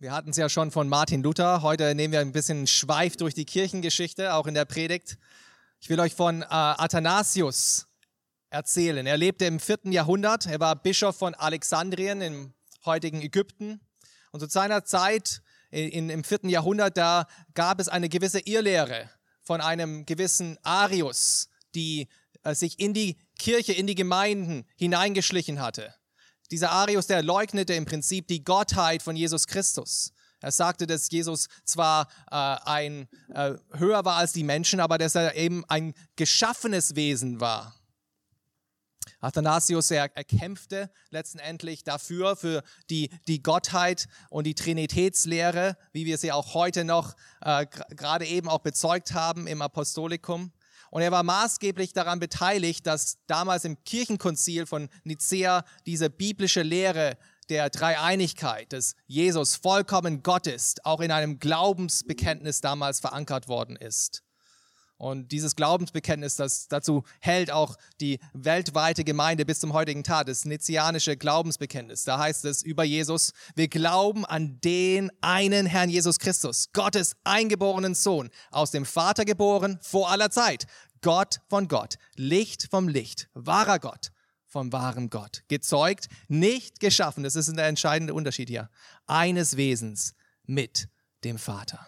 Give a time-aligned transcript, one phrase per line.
[0.00, 1.62] Wir hatten es ja schon von Martin Luther.
[1.62, 5.18] Heute nehmen wir ein bisschen Schweif durch die Kirchengeschichte, auch in der Predigt.
[5.80, 7.88] Ich will euch von äh, Athanasius
[8.48, 9.04] erzählen.
[9.06, 10.46] Er lebte im vierten Jahrhundert.
[10.46, 13.80] Er war Bischof von Alexandrien im heutigen Ägypten.
[14.30, 15.42] Und zu seiner Zeit
[15.72, 19.10] in, in, im vierten Jahrhundert, da gab es eine gewisse Irrlehre
[19.40, 22.06] von einem gewissen Arius, die
[22.44, 25.92] äh, sich in die Kirche, in die Gemeinden hineingeschlichen hatte.
[26.50, 30.12] Dieser Arius, der leugnete im Prinzip die Gottheit von Jesus Christus.
[30.40, 35.14] Er sagte, dass Jesus zwar äh, ein äh, höher war als die Menschen, aber dass
[35.14, 37.74] er eben ein geschaffenes Wesen war.
[39.20, 46.18] Athanasius, er, er kämpfte letztendlich dafür, für die, die Gottheit und die Trinitätslehre, wie wir
[46.18, 50.52] sie auch heute noch äh, gerade eben auch bezeugt haben im Apostolikum.
[50.90, 57.16] Und er war maßgeblich daran beteiligt, dass damals im Kirchenkonzil von Nicea diese biblische Lehre
[57.48, 64.22] der Dreieinigkeit, dass Jesus vollkommen Gott ist, auch in einem Glaubensbekenntnis damals verankert worden ist.
[64.98, 70.44] Und dieses Glaubensbekenntnis, das dazu hält auch die weltweite Gemeinde bis zum heutigen Tag, das
[70.44, 72.02] nizianische Glaubensbekenntnis.
[72.02, 77.94] Da heißt es über Jesus, wir glauben an den einen Herrn Jesus Christus, Gottes eingeborenen
[77.94, 80.66] Sohn, aus dem Vater geboren, vor aller Zeit.
[81.00, 84.10] Gott von Gott, Licht vom Licht, wahrer Gott
[84.48, 85.42] vom wahren Gott.
[85.48, 88.70] Gezeugt, nicht geschaffen, das ist der entscheidende Unterschied hier,
[89.06, 90.88] eines Wesens mit
[91.22, 91.86] dem Vater.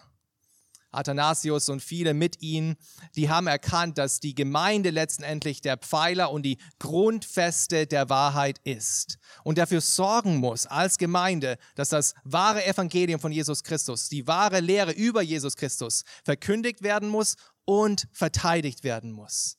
[0.91, 2.75] Athanasius und viele mit ihnen,
[3.15, 9.17] die haben erkannt, dass die Gemeinde letztendlich der Pfeiler und die Grundfeste der Wahrheit ist
[9.43, 14.59] und dafür sorgen muss als Gemeinde, dass das wahre Evangelium von Jesus Christus, die wahre
[14.59, 19.57] Lehre über Jesus Christus verkündigt werden muss und verteidigt werden muss.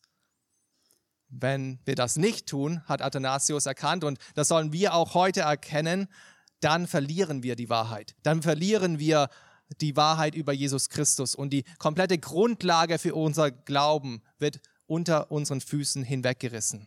[1.28, 6.08] Wenn wir das nicht tun, hat Athanasius erkannt, und das sollen wir auch heute erkennen,
[6.60, 8.14] dann verlieren wir die Wahrheit.
[8.22, 9.30] Dann verlieren wir
[9.80, 15.60] die Wahrheit über Jesus Christus und die komplette Grundlage für unser Glauben wird unter unseren
[15.60, 16.86] Füßen hinweggerissen.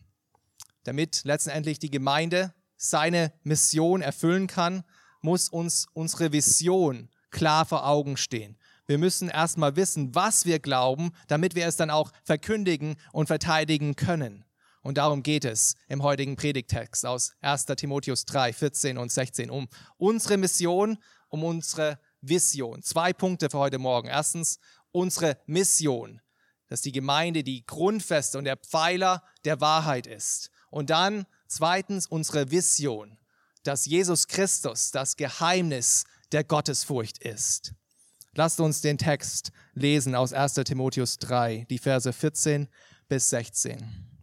[0.83, 4.83] Damit letztendlich die Gemeinde seine Mission erfüllen kann,
[5.21, 8.57] muss uns unsere Vision klar vor Augen stehen.
[8.85, 13.95] Wir müssen erstmal wissen, was wir glauben, damit wir es dann auch verkündigen und verteidigen
[13.95, 14.45] können.
[14.83, 17.65] Und darum geht es im heutigen Predigtext aus 1.
[17.65, 22.81] Timotheus 3, 14 und 16 um unsere Mission, um unsere Vision.
[22.81, 24.07] Zwei Punkte für heute Morgen.
[24.07, 24.59] Erstens,
[24.91, 26.21] unsere Mission,
[26.67, 30.49] dass die Gemeinde die Grundfeste und der Pfeiler der Wahrheit ist.
[30.69, 33.17] Und dann zweitens unsere Vision,
[33.63, 37.73] dass Jesus Christus das Geheimnis der Gottesfurcht ist.
[38.33, 42.67] Lasst uns den Text lesen aus 1 Timotheus 3, die Verse 14
[43.07, 44.15] bis 16.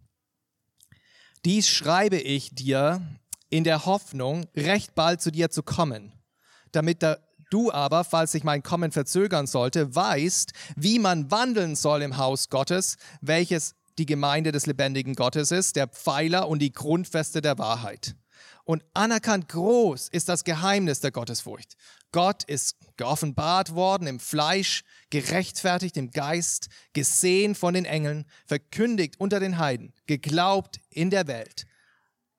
[1.45, 3.01] Dies schreibe ich dir
[3.49, 6.13] in der Hoffnung, recht bald zu dir zu kommen,
[6.71, 7.19] damit der
[7.53, 12.49] Du aber, falls sich mein Kommen verzögern sollte, weißt, wie man wandeln soll im Haus
[12.49, 18.15] Gottes, welches die Gemeinde des lebendigen Gottes ist, der Pfeiler und die Grundfeste der Wahrheit.
[18.63, 21.75] Und anerkannt groß ist das Geheimnis der Gottesfurcht.
[22.11, 29.39] Gott ist geoffenbart worden im Fleisch, gerechtfertigt im Geist, gesehen von den Engeln, verkündigt unter
[29.39, 31.67] den Heiden, geglaubt in der Welt,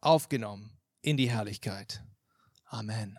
[0.00, 2.02] aufgenommen in die Herrlichkeit.
[2.64, 3.16] Amen.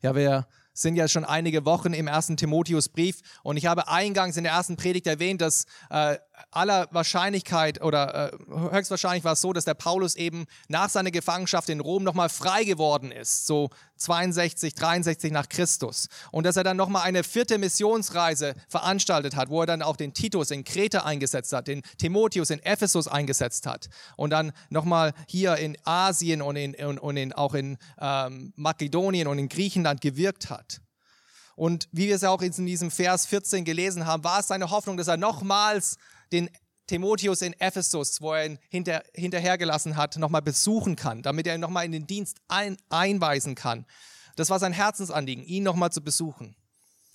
[0.00, 4.44] Ja, wir sind ja schon einige Wochen im ersten Timotheusbrief und ich habe eingangs in
[4.44, 6.18] der ersten Predigt erwähnt, dass äh,
[6.50, 8.38] aller Wahrscheinlichkeit oder äh,
[8.72, 12.64] höchstwahrscheinlich war es so, dass der Paulus eben nach seiner Gefangenschaft in Rom nochmal frei
[12.64, 16.08] geworden ist, so 62, 63 nach Christus.
[16.30, 20.14] Und dass er dann nochmal eine vierte Missionsreise veranstaltet hat, wo er dann auch den
[20.14, 25.56] Titus in Kreta eingesetzt hat, den Timotheus in Ephesus eingesetzt hat und dann nochmal hier
[25.56, 30.50] in Asien und, in, und, und in, auch in ähm, Makedonien und in Griechenland gewirkt
[30.50, 30.80] hat.
[31.58, 34.96] Und wie wir es auch in diesem Vers 14 gelesen haben, war es seine Hoffnung,
[34.96, 35.96] dass er nochmals
[36.30, 36.48] den
[36.86, 41.60] Timotheus in Ephesus, wo er ihn hinter, hinterhergelassen hat, nochmal besuchen kann, damit er ihn
[41.60, 43.86] nochmal in den Dienst ein, einweisen kann.
[44.36, 46.54] Das war sein Herzensanliegen, ihn nochmal zu besuchen.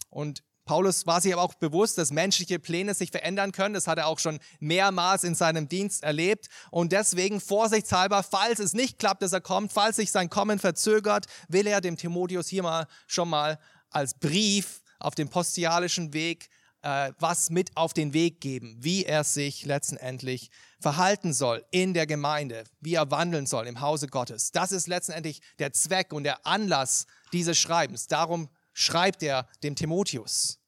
[0.09, 3.73] Und Paulus war sich aber auch bewusst, dass menschliche Pläne sich verändern können.
[3.73, 6.47] Das hat er auch schon mehrmals in seinem Dienst erlebt.
[6.71, 11.25] Und deswegen vorsichtshalber, falls es nicht klappt, dass er kommt, falls sich sein Kommen verzögert,
[11.49, 13.59] will er dem Timotheus hier mal schon mal
[13.93, 16.49] als Brief auf dem postialischen Weg
[16.83, 22.05] äh, was mit auf den Weg geben, wie er sich letztendlich verhalten soll in der
[22.05, 24.51] Gemeinde, wie er wandeln soll im Hause Gottes.
[24.51, 28.07] Das ist letztendlich der Zweck und der Anlass dieses Schreibens.
[28.07, 30.59] Darum schreibt er dem Timotheus.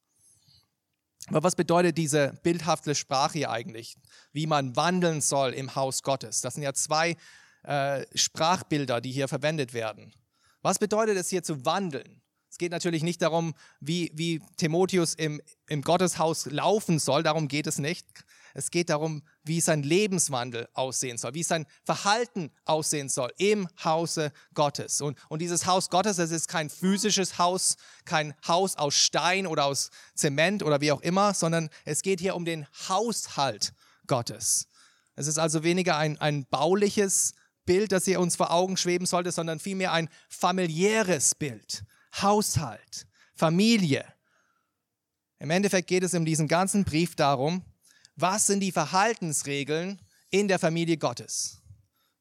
[1.27, 3.97] Aber was bedeutet diese bildhafte Sprache hier eigentlich?
[4.31, 6.41] Wie man wandeln soll im Haus Gottes.
[6.41, 7.17] Das sind ja zwei
[7.63, 10.13] äh, Sprachbilder, die hier verwendet werden.
[10.61, 12.21] Was bedeutet es hier zu wandeln?
[12.55, 17.67] Es geht natürlich nicht darum, wie, wie Timotheus im, im Gotteshaus laufen soll, darum geht
[17.67, 18.07] es nicht.
[18.53, 24.31] Es geht darum, wie sein Lebenswandel aussehen soll, wie sein Verhalten aussehen soll im Hause
[24.53, 25.01] Gottes.
[25.01, 27.75] Und, und dieses Haus Gottes, das ist kein physisches Haus,
[28.05, 32.37] kein Haus aus Stein oder aus Zement oder wie auch immer, sondern es geht hier
[32.37, 33.73] um den Haushalt
[34.07, 34.69] Gottes.
[35.17, 37.33] Es ist also weniger ein, ein bauliches
[37.65, 41.83] Bild, das hier uns vor Augen schweben sollte, sondern vielmehr ein familiäres Bild.
[42.21, 44.05] Haushalt, Familie.
[45.39, 47.63] Im Endeffekt geht es in diesem ganzen Brief darum,
[48.15, 51.61] was sind die Verhaltensregeln in der Familie Gottes.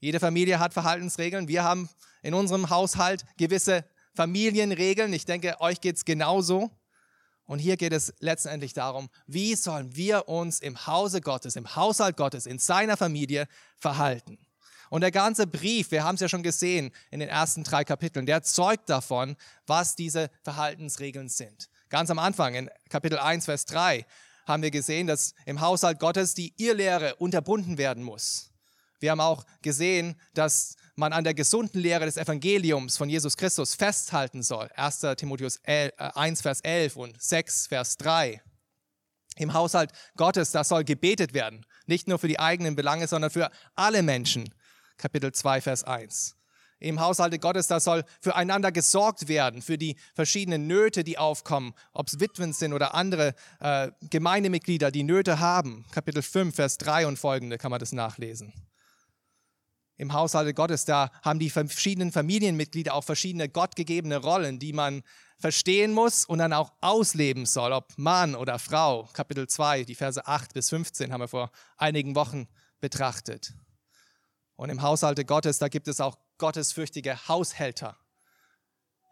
[0.01, 1.49] Jede Familie hat Verhaltensregeln.
[1.49, 1.89] Wir haben
[2.23, 5.13] in unserem Haushalt gewisse Familienregeln.
[5.13, 6.71] Ich denke, euch geht es genauso.
[7.47, 12.17] Und hier geht es letztendlich darum, wie sollen wir uns im Hause Gottes, im Haushalt
[12.17, 13.47] Gottes, in seiner Familie
[13.77, 14.39] verhalten.
[14.91, 18.27] Und der ganze Brief, wir haben es ja schon gesehen in den ersten drei Kapiteln,
[18.27, 19.37] der zeugt davon,
[19.67, 21.69] was diese Verhaltensregeln sind.
[21.89, 24.07] Ganz am Anfang, in Kapitel 1, Vers 3,
[24.47, 28.51] haben wir gesehen, dass im Haushalt Gottes die Irrlehre unterbunden werden muss.
[29.01, 33.75] Wir haben auch gesehen, dass man an der gesunden Lehre des Evangeliums von Jesus Christus
[33.75, 34.71] festhalten soll.
[34.77, 35.01] 1.
[35.17, 38.41] Timotheus 1, äh, Vers 11 und 6, Vers 3.
[39.37, 41.67] Im Haushalt Gottes, da soll gebetet werden.
[41.87, 44.55] Nicht nur für die eigenen Belange, sondern für alle Menschen.
[45.05, 46.35] Kapitel 2, Vers 1.
[46.81, 52.09] Im Haushalte Gottes, da soll füreinander gesorgt werden, für die verschiedenen Nöte, die aufkommen, ob
[52.09, 55.85] es Witwen sind oder andere äh, Gemeindemitglieder, die Nöte haben.
[55.93, 58.55] Kapitel 5, Vers 3 und folgende kann man das nachlesen.
[59.99, 65.03] Im Haushalte Gottes, da haben die verschiedenen Familienmitglieder auch verschiedene gottgegebene Rollen, die man
[65.39, 69.11] verstehen muss und dann auch ausleben soll, ob Mann oder Frau.
[69.13, 72.49] Kapitel 2, die Verse 8 bis 15 haben wir vor einigen Wochen
[72.81, 73.53] betrachtet.
[74.57, 77.99] Und im Haushalte Gottes, da gibt es auch gottesfürchtige Haushälter,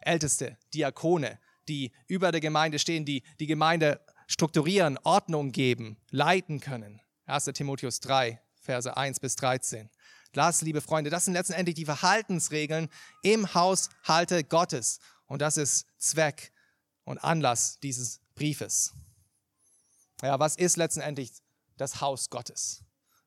[0.01, 7.01] Älteste, Diakone, die über der Gemeinde stehen, die die Gemeinde strukturieren, Ordnung geben, leiten können.
[7.25, 7.45] 1.
[7.45, 9.89] Timotheus 3, Verse 1 bis 13.
[10.33, 12.89] Das, liebe Freunde, das sind letztendlich die Verhaltensregeln
[13.21, 14.99] im Haushalte Gottes.
[15.27, 16.51] Und das ist Zweck
[17.03, 18.93] und Anlass dieses Briefes.
[20.21, 21.31] Ja, was ist letztendlich
[21.77, 22.82] das Haus Gottes?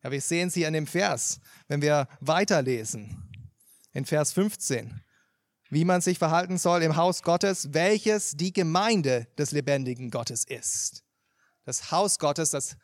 [0.07, 3.29] Ja, wir sehen es hier in dem Vers, wenn wir weiterlesen.
[3.93, 5.03] In Vers 15.
[5.69, 11.03] Wie man sich verhalten soll im Haus Gottes, welches die Gemeinde des lebendigen Gottes ist.
[11.65, 12.77] Das Haus Gottes, das,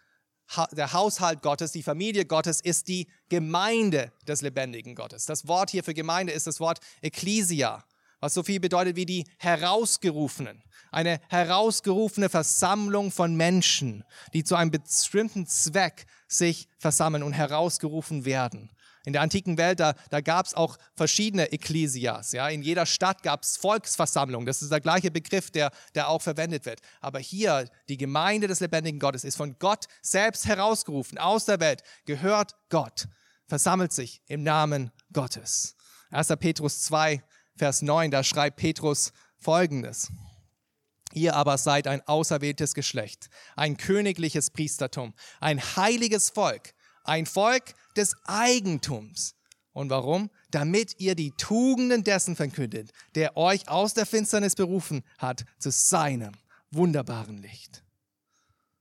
[0.73, 5.25] der Haushalt Gottes, die Familie Gottes ist die Gemeinde des lebendigen Gottes.
[5.25, 7.85] Das Wort hier für Gemeinde ist das Wort Ecclesia,
[8.23, 14.05] was so viel bedeutet wie die Herausgerufenen eine herausgerufene Versammlung von Menschen,
[14.35, 18.71] die zu einem bestimmten Zweck sich versammeln und herausgerufen werden.
[19.05, 22.31] In der antiken Welt, da, da gab es auch verschiedene Ekklesias.
[22.31, 22.49] Ja?
[22.49, 24.47] In jeder Stadt gab es Volksversammlungen.
[24.47, 26.81] Das ist der gleiche Begriff, der, der auch verwendet wird.
[27.01, 31.83] Aber hier, die Gemeinde des lebendigen Gottes ist von Gott selbst herausgerufen, aus der Welt,
[32.05, 33.09] gehört Gott,
[33.49, 35.75] versammelt sich im Namen Gottes.
[36.13, 36.29] 1.
[36.39, 37.23] Petrus 2,
[37.63, 40.11] Vers 9, da schreibt Petrus folgendes.
[41.13, 46.75] Ihr aber seid ein auserwähltes Geschlecht, ein königliches Priestertum, ein heiliges Volk,
[47.05, 47.63] ein Volk
[47.97, 49.37] des Eigentums.
[49.73, 50.29] Und warum?
[50.51, 56.33] Damit ihr die Tugenden dessen verkündet, der euch aus der Finsternis berufen hat zu seinem
[56.73, 57.85] wunderbaren Licht.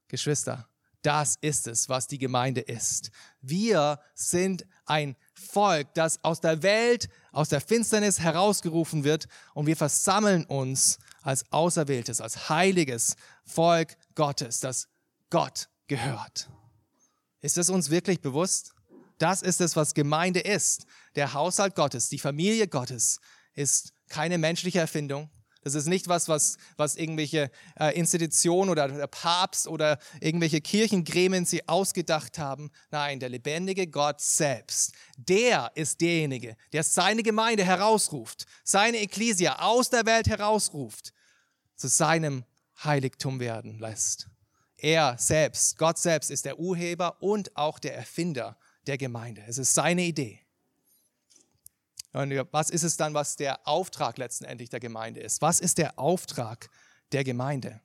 [0.07, 0.67] Geschwister,
[1.01, 3.11] das ist es, was die Gemeinde ist.
[3.41, 9.77] Wir sind ein Volk, das aus der Welt, aus der Finsternis herausgerufen wird und wir
[9.77, 13.15] versammeln uns als auserwähltes, als heiliges
[13.45, 14.87] Volk Gottes, das
[15.29, 16.49] Gott gehört.
[17.41, 18.73] Ist es uns wirklich bewusst?
[19.17, 20.85] Das ist es, was Gemeinde ist.
[21.15, 23.19] Der Haushalt Gottes, die Familie Gottes
[23.53, 25.29] ist keine menschliche Erfindung.
[25.63, 31.45] Das ist nicht was, was, was irgendwelche äh, Institutionen oder der Papst oder irgendwelche Kirchengremien
[31.45, 32.71] sie ausgedacht haben.
[32.89, 39.89] Nein, der lebendige Gott selbst, der ist derjenige, der seine Gemeinde herausruft, seine Ekklesia aus
[39.89, 41.13] der Welt herausruft,
[41.75, 42.43] zu seinem
[42.83, 44.29] Heiligtum werden lässt.
[44.77, 49.43] Er selbst, Gott selbst ist der Urheber und auch der Erfinder der Gemeinde.
[49.47, 50.40] Es ist seine Idee.
[52.13, 55.41] Was ist es dann, was der Auftrag letztendlich der Gemeinde ist?
[55.41, 56.69] Was ist der Auftrag
[57.11, 57.81] der Gemeinde?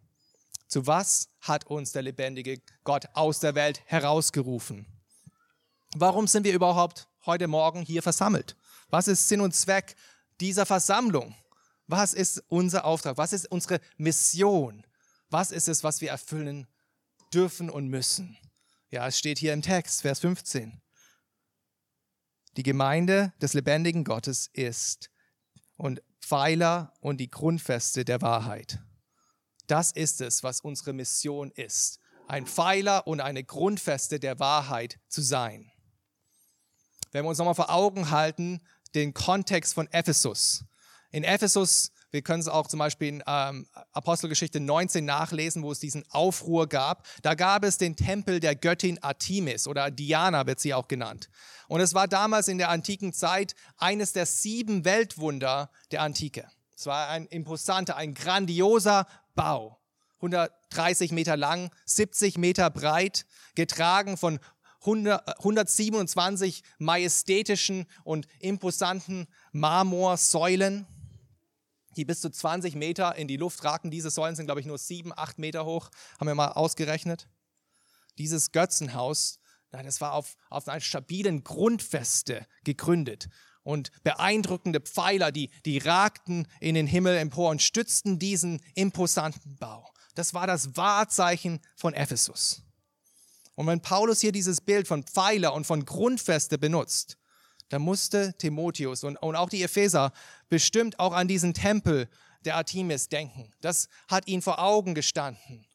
[0.69, 4.87] Zu was hat uns der lebendige Gott aus der Welt herausgerufen?
[5.95, 8.57] Warum sind wir überhaupt heute Morgen hier versammelt?
[8.91, 9.95] Was ist Sinn und Zweck
[10.41, 11.35] dieser Versammlung?
[11.87, 13.17] Was ist unser Auftrag?
[13.17, 14.85] Was ist unsere Mission?
[15.31, 16.67] Was ist es, was wir erfüllen
[17.33, 18.37] dürfen und müssen?
[18.91, 20.81] Ja, es steht hier im Text, Vers 15.
[22.57, 25.11] Die Gemeinde des lebendigen Gottes ist
[25.77, 28.81] und Pfeiler und die Grundfeste der Wahrheit.
[29.67, 32.01] Das ist es, was unsere Mission ist.
[32.29, 35.71] Ein Pfeiler und eine Grundfeste der Wahrheit zu sein.
[37.13, 38.61] Wenn wir uns nochmal vor Augen halten,
[38.95, 40.65] den Kontext von Ephesus.
[41.11, 45.81] In Ephesus wir können es auch zum Beispiel in ähm, Apostelgeschichte 19 nachlesen, wo es
[45.81, 47.07] diesen Aufruhr gab.
[47.23, 51.29] Da gab es den Tempel der Göttin Artemis oder Diana wird sie auch genannt.
[51.69, 56.49] Und es war damals in der antiken Zeit eines der sieben Weltwunder der Antike.
[56.77, 59.81] Es war ein imposanter, ein grandioser Bau.
[60.17, 64.39] 130 Meter lang, 70 Meter breit, getragen von
[64.81, 70.87] 100, 127 majestätischen und imposanten Marmorsäulen
[71.97, 73.91] die bis zu 20 Meter in die Luft ragen.
[73.91, 77.29] Diese Säulen sind, glaube ich, nur sieben, acht Meter hoch, haben wir mal ausgerechnet.
[78.19, 79.39] Dieses Götzenhaus,
[79.71, 83.29] das war auf, auf einer stabilen Grundfeste gegründet.
[83.63, 89.93] Und beeindruckende Pfeiler, die, die ragten in den Himmel empor und stützten diesen imposanten Bau.
[90.15, 92.63] Das war das Wahrzeichen von Ephesus.
[93.57, 97.17] Und wenn Paulus hier dieses Bild von Pfeiler und von Grundfeste benutzt,
[97.69, 100.13] da musste Timotheus und, und auch die Epheser
[100.49, 102.09] bestimmt auch an diesen Tempel
[102.45, 103.53] der Artemis denken.
[103.61, 105.67] Das hat ihnen vor Augen gestanden.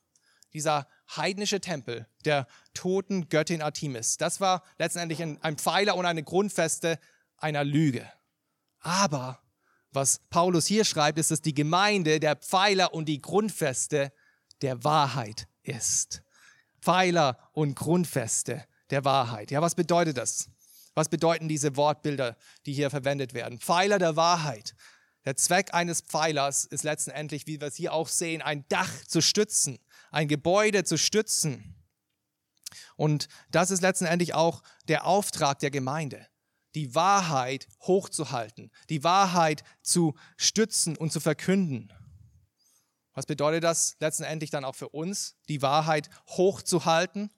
[0.53, 4.17] Dieser heidnische Tempel der toten Göttin Artemis.
[4.17, 6.99] Das war letztendlich ein, ein Pfeiler und eine Grundfeste
[7.37, 8.09] einer Lüge.
[8.79, 9.41] Aber
[9.91, 14.13] was Paulus hier schreibt, ist, dass die Gemeinde der Pfeiler und die Grundfeste
[14.61, 16.23] der Wahrheit ist.
[16.81, 19.51] Pfeiler und Grundfeste der Wahrheit.
[19.51, 20.49] Ja, was bedeutet das?
[20.93, 23.59] Was bedeuten diese Wortbilder, die hier verwendet werden?
[23.59, 24.75] Pfeiler der Wahrheit.
[25.25, 29.21] Der Zweck eines Pfeilers ist letztendlich, wie wir es hier auch sehen, ein Dach zu
[29.21, 29.79] stützen,
[30.09, 31.75] ein Gebäude zu stützen.
[32.95, 36.27] Und das ist letztendlich auch der Auftrag der Gemeinde,
[36.75, 41.93] die Wahrheit hochzuhalten, die Wahrheit zu stützen und zu verkünden.
[43.13, 47.29] Was bedeutet das letztendlich dann auch für uns, die Wahrheit hochzuhalten?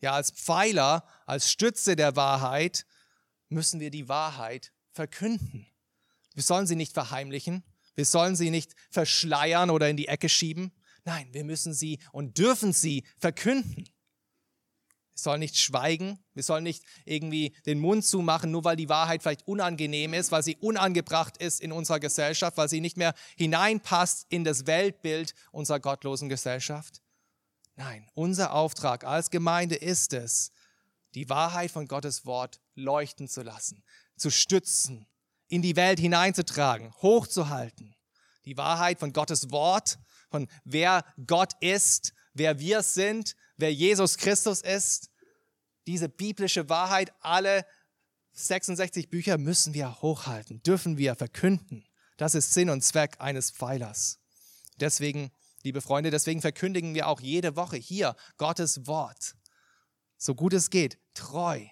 [0.00, 2.86] Ja, als Pfeiler, als Stütze der Wahrheit
[3.48, 5.66] müssen wir die Wahrheit verkünden.
[6.34, 7.64] Wir sollen sie nicht verheimlichen,
[7.94, 10.72] wir sollen sie nicht verschleiern oder in die Ecke schieben.
[11.04, 13.88] Nein, wir müssen sie und dürfen sie verkünden.
[15.18, 19.22] Wir sollen nicht schweigen, wir sollen nicht irgendwie den Mund zumachen, nur weil die Wahrheit
[19.22, 24.26] vielleicht unangenehm ist, weil sie unangebracht ist in unserer Gesellschaft, weil sie nicht mehr hineinpasst
[24.28, 27.02] in das Weltbild unserer gottlosen Gesellschaft.
[27.78, 30.50] Nein, unser Auftrag als Gemeinde ist es,
[31.14, 33.84] die Wahrheit von Gottes Wort leuchten zu lassen,
[34.16, 35.06] zu stützen,
[35.46, 37.94] in die Welt hineinzutragen, hochzuhalten.
[38.46, 44.60] Die Wahrheit von Gottes Wort, von wer Gott ist, wer wir sind, wer Jesus Christus
[44.60, 45.08] ist.
[45.86, 47.64] Diese biblische Wahrheit, alle
[48.32, 51.86] 66 Bücher müssen wir hochhalten, dürfen wir verkünden.
[52.16, 54.18] Das ist Sinn und Zweck eines Pfeilers.
[54.80, 55.30] Deswegen
[55.62, 56.10] liebe Freunde.
[56.10, 59.36] Deswegen verkündigen wir auch jede Woche hier Gottes Wort.
[60.16, 61.64] So gut es geht, treu.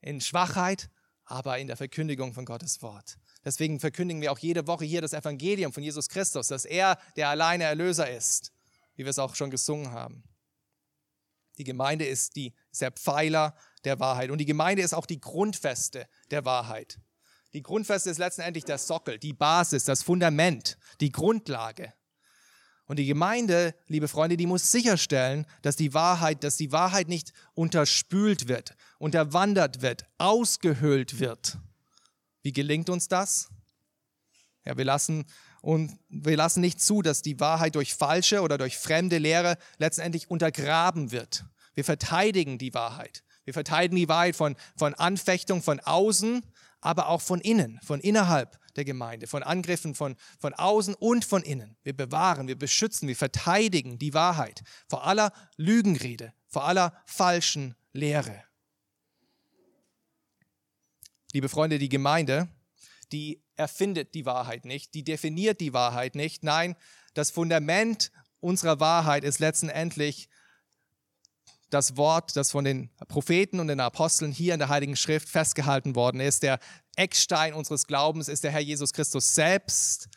[0.00, 0.90] In Schwachheit,
[1.24, 3.18] aber in der Verkündigung von Gottes Wort.
[3.44, 7.28] Deswegen verkündigen wir auch jede Woche hier das Evangelium von Jesus Christus, dass er der
[7.28, 8.52] alleine Erlöser ist,
[8.94, 10.24] wie wir es auch schon gesungen haben.
[11.58, 16.08] Die Gemeinde ist, die, der Pfeiler der Wahrheit und die Gemeinde ist auch die Grundfeste
[16.30, 17.00] der Wahrheit.
[17.52, 21.92] Die Grundfeste ist letztendlich der Sockel, die Basis, das Fundament, die Grundlage.
[22.92, 27.32] Und die Gemeinde, liebe Freunde, die muss sicherstellen, dass die Wahrheit, dass die Wahrheit nicht
[27.54, 31.56] unterspült wird, unterwandert wird, ausgehöhlt wird.
[32.42, 33.48] Wie gelingt uns das?
[34.66, 35.24] Ja, wir lassen
[35.62, 40.30] und wir lassen nicht zu, dass die Wahrheit durch falsche oder durch fremde Lehre letztendlich
[40.30, 41.46] untergraben wird.
[41.72, 43.24] Wir verteidigen die Wahrheit.
[43.44, 46.44] Wir verteidigen die Wahrheit von, von Anfechtung von außen,
[46.82, 51.42] aber auch von innen, von innerhalb der Gemeinde, von Angriffen von, von außen und von
[51.42, 51.76] innen.
[51.82, 58.44] Wir bewahren, wir beschützen, wir verteidigen die Wahrheit vor aller Lügenrede, vor aller falschen Lehre.
[61.32, 62.48] Liebe Freunde, die Gemeinde,
[63.10, 66.42] die erfindet die Wahrheit nicht, die definiert die Wahrheit nicht.
[66.42, 66.76] Nein,
[67.14, 68.10] das Fundament
[68.40, 70.28] unserer Wahrheit ist letztendlich
[71.72, 75.96] das Wort, das von den Propheten und den Aposteln hier in der Heiligen Schrift festgehalten
[75.96, 76.42] worden ist.
[76.42, 76.58] Der
[76.96, 80.08] Eckstein unseres Glaubens ist der Herr Jesus Christus selbst.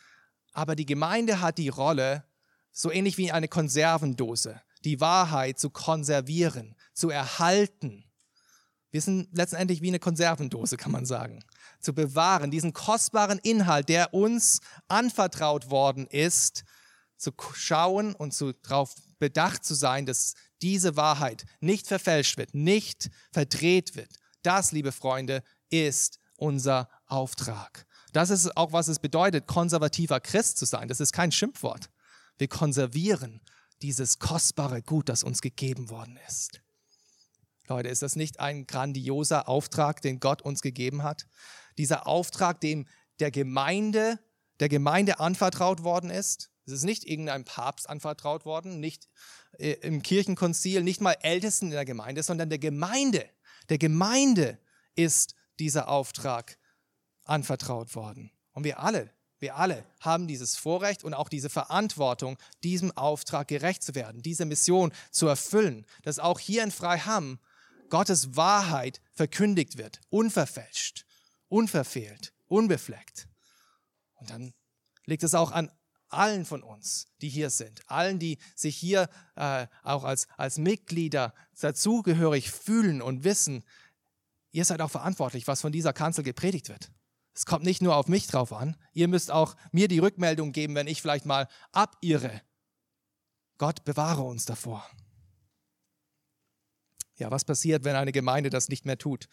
[0.52, 2.26] Aber die Gemeinde hat die Rolle,
[2.72, 8.04] so ähnlich wie eine Konservendose, die Wahrheit zu konservieren, zu erhalten.
[8.92, 11.44] Wir sind letztendlich wie eine Konservendose, kann man sagen.
[11.80, 16.64] Zu bewahren, diesen kostbaren Inhalt, der uns anvertraut worden ist,
[17.18, 23.10] zu schauen und zu, darauf bedacht zu sein, dass diese Wahrheit nicht verfälscht wird, nicht
[23.32, 24.14] verdreht wird.
[24.42, 27.86] Das, liebe Freunde, ist unser Auftrag.
[28.14, 30.88] Das ist auch, was es bedeutet, konservativer Christ zu sein.
[30.88, 31.90] Das ist kein Schimpfwort.
[32.38, 33.42] Wir konservieren
[33.82, 36.62] dieses kostbare Gut, das uns gegeben worden ist.
[37.68, 41.28] Leute, ist das nicht ein grandioser Auftrag, den Gott uns gegeben hat?
[41.78, 42.88] Dieser Auftrag, dem
[43.20, 44.20] der Gemeinde,
[44.60, 46.52] der Gemeinde anvertraut worden ist.
[46.66, 49.08] Es ist nicht irgendeinem Papst anvertraut worden, nicht
[49.60, 53.30] im Kirchenkonzil, nicht mal Ältesten in der Gemeinde, sondern der Gemeinde.
[53.70, 54.60] Der Gemeinde
[54.96, 56.58] ist dieser Auftrag
[57.24, 58.32] anvertraut worden.
[58.54, 63.84] Und wir alle, wir alle haben dieses Vorrecht und auch diese Verantwortung, diesem Auftrag gerecht
[63.84, 67.40] zu werden, diese Mission zu erfüllen, dass auch hier in Freiham
[67.90, 71.06] Gottes Wahrheit verkündigt wird, unverfälscht,
[71.48, 73.28] unverfehlt, unbefleckt.
[74.16, 74.54] Und dann
[75.06, 75.70] liegt es auch an
[76.16, 81.34] allen von uns, die hier sind, allen, die sich hier äh, auch als, als Mitglieder
[81.60, 83.64] dazugehörig fühlen und wissen,
[84.52, 86.92] ihr seid auch verantwortlich, was von dieser Kanzel gepredigt wird.
[87.34, 90.76] Es kommt nicht nur auf mich drauf an, ihr müsst auch mir die Rückmeldung geben,
[90.76, 92.42] wenn ich vielleicht mal abirre.
[93.58, 94.90] Gott bewahre uns davor.
[97.18, 99.28] Ja, was passiert, wenn eine Gemeinde das nicht mehr tut?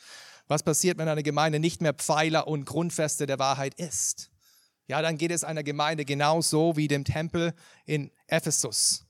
[0.46, 4.31] Was passiert, wenn eine Gemeinde nicht mehr Pfeiler und Grundfeste der Wahrheit ist?
[4.86, 9.06] Ja, dann geht es einer Gemeinde genauso wie dem Tempel in Ephesus.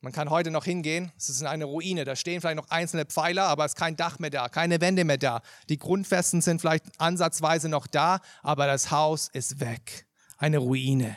[0.00, 3.44] Man kann heute noch hingehen, es ist eine Ruine, da stehen vielleicht noch einzelne Pfeiler,
[3.44, 5.40] aber es ist kein Dach mehr da, keine Wände mehr da.
[5.68, 10.06] Die Grundfesten sind vielleicht ansatzweise noch da, aber das Haus ist weg.
[10.36, 11.16] Eine Ruine.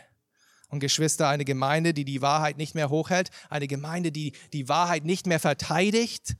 [0.69, 5.03] Und Geschwister, eine Gemeinde, die die Wahrheit nicht mehr hochhält, eine Gemeinde, die die Wahrheit
[5.03, 6.35] nicht mehr verteidigt,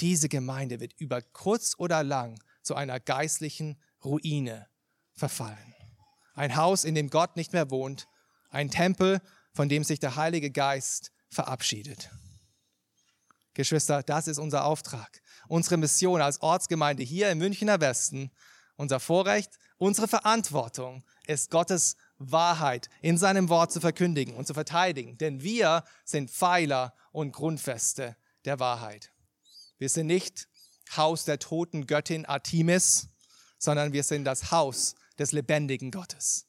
[0.00, 4.66] diese Gemeinde wird über kurz oder lang zu einer geistlichen Ruine
[5.14, 5.73] verfallen.
[6.34, 8.08] Ein Haus, in dem Gott nicht mehr wohnt,
[8.50, 9.20] ein Tempel,
[9.52, 12.10] von dem sich der Heilige Geist verabschiedet.
[13.54, 15.20] Geschwister, das ist unser Auftrag.
[15.46, 18.30] Unsere Mission als Ortsgemeinde hier im Münchner Westen,
[18.76, 25.16] unser Vorrecht, unsere Verantwortung ist Gottes Wahrheit in seinem Wort zu verkündigen und zu verteidigen.
[25.18, 29.12] Denn wir sind Pfeiler und Grundfeste der Wahrheit.
[29.78, 30.48] Wir sind nicht
[30.96, 33.08] Haus der toten Göttin Artemis,
[33.58, 36.46] sondern wir sind das Haus des lebendigen Gottes.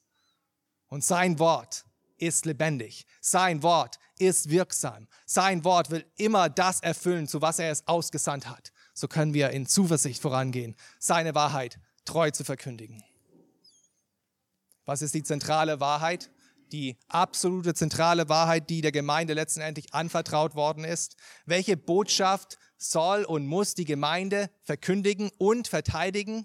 [0.88, 1.84] Und sein Wort
[2.18, 3.06] ist lebendig.
[3.20, 5.08] Sein Wort ist wirksam.
[5.26, 8.72] Sein Wort will immer das erfüllen, zu was er es ausgesandt hat.
[8.94, 13.02] So können wir in Zuversicht vorangehen, seine Wahrheit treu zu verkündigen.
[14.86, 16.30] Was ist die zentrale Wahrheit?
[16.72, 21.16] Die absolute zentrale Wahrheit, die der Gemeinde letztendlich anvertraut worden ist.
[21.44, 26.44] Welche Botschaft soll und muss die Gemeinde verkündigen und verteidigen?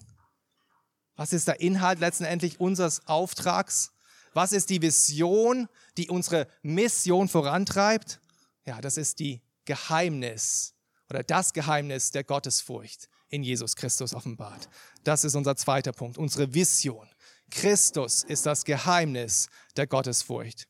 [1.15, 3.91] Was ist der Inhalt letztendlich unseres Auftrags?
[4.34, 8.19] Was ist die Vision, die unsere Mission vorantreibt?
[8.65, 10.74] Ja, das ist die Geheimnis
[11.10, 14.69] oder das Geheimnis der Gottesfurcht in Jesus Christus offenbart.
[15.04, 17.10] Das ist unser zweiter Punkt, unsere Vision.
[17.50, 20.67] Christus ist das Geheimnis der Gottesfurcht.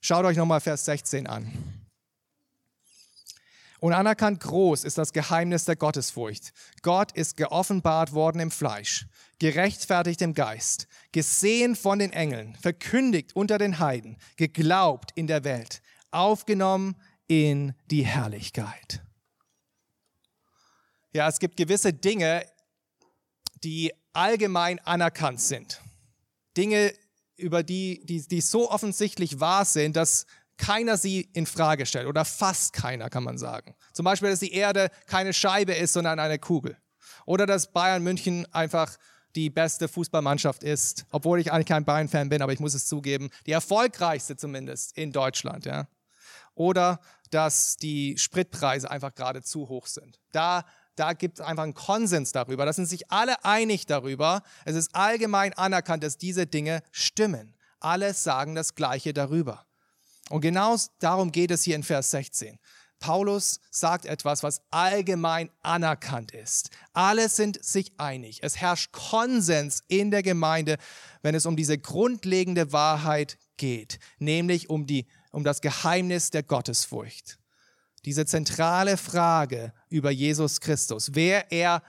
[0.00, 1.50] Schaut euch nochmal Vers 16 an.
[3.80, 6.52] Und anerkannt groß ist das Geheimnis der Gottesfurcht.
[6.82, 9.06] Gott ist geoffenbart worden im Fleisch,
[9.40, 15.82] gerechtfertigt im Geist, gesehen von den Engeln, verkündigt unter den Heiden, geglaubt in der Welt,
[16.12, 16.94] aufgenommen
[17.26, 19.02] in die Herrlichkeit.
[21.12, 22.44] Ja, es gibt gewisse Dinge,
[23.64, 25.80] die allgemein anerkannt sind.
[26.56, 26.92] Dinge,
[27.36, 30.26] über die, die, die so offensichtlich wahr sind, dass
[30.58, 33.74] keiner sie in Frage stellt oder fast keiner, kann man sagen.
[33.94, 36.76] Zum Beispiel, dass die Erde keine Scheibe ist, sondern eine Kugel.
[37.24, 38.98] Oder dass Bayern München einfach
[39.34, 43.30] die beste Fußballmannschaft ist, obwohl ich eigentlich kein Bayern-Fan bin, aber ich muss es zugeben,
[43.46, 45.64] die erfolgreichste zumindest in Deutschland.
[45.64, 45.86] Ja?
[46.54, 50.20] Oder dass die Spritpreise einfach gerade zu hoch sind.
[50.32, 50.64] Da,
[50.96, 52.66] da gibt es einfach einen Konsens darüber.
[52.66, 54.42] Da sind sich alle einig darüber.
[54.64, 57.54] Es ist allgemein anerkannt, dass diese Dinge stimmen.
[57.78, 59.64] Alle sagen das Gleiche darüber.
[60.28, 62.58] Und genau darum geht es hier in Vers 16.
[63.00, 66.70] Paulus sagt etwas, was allgemein anerkannt ist.
[66.92, 68.40] Alle sind sich einig.
[68.42, 70.76] Es herrscht Konsens in der Gemeinde,
[71.22, 77.38] wenn es um diese grundlegende Wahrheit geht, nämlich um, die, um das Geheimnis der Gottesfurcht.
[78.04, 81.82] Diese zentrale Frage über Jesus Christus, wer er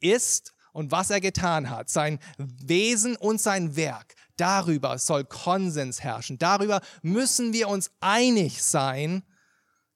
[0.00, 6.38] ist und was er getan hat, sein Wesen und sein Werk, Darüber soll Konsens herrschen.
[6.38, 9.22] Darüber müssen wir uns einig sein,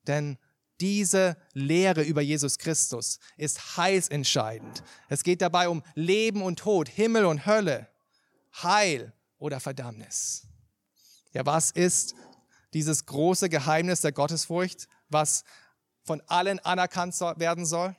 [0.09, 0.39] denn
[0.81, 4.83] diese Lehre über Jesus Christus ist heilsentscheidend.
[5.09, 7.89] Es geht dabei um Leben und Tod, Himmel und Hölle,
[8.63, 10.47] Heil oder Verdammnis.
[11.33, 12.15] Ja, was ist
[12.75, 15.45] dieses große Geheimnis der Gottesfurcht, was
[16.05, 17.97] von allen anerkannt werden soll?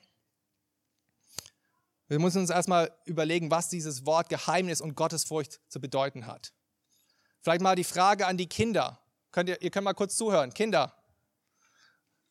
[2.08, 6.54] Wir müssen uns erstmal überlegen, was dieses Wort Geheimnis und Gottesfurcht zu bedeuten hat.
[7.41, 9.00] Vielleicht mal die Frage an die Kinder.
[9.32, 10.54] Könnt ihr, ihr könnt mal kurz zuhören.
[10.54, 10.93] Kinder,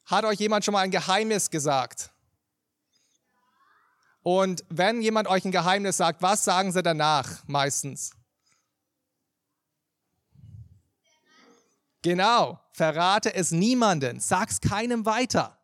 [0.06, 2.10] hat euch jemand schon mal ein Geheimnis gesagt?
[4.22, 8.10] Und wenn jemand euch ein Geheimnis sagt, was sagen sie danach meistens?
[12.02, 15.58] Genau, verrate es niemanden, sag's keinem weiter.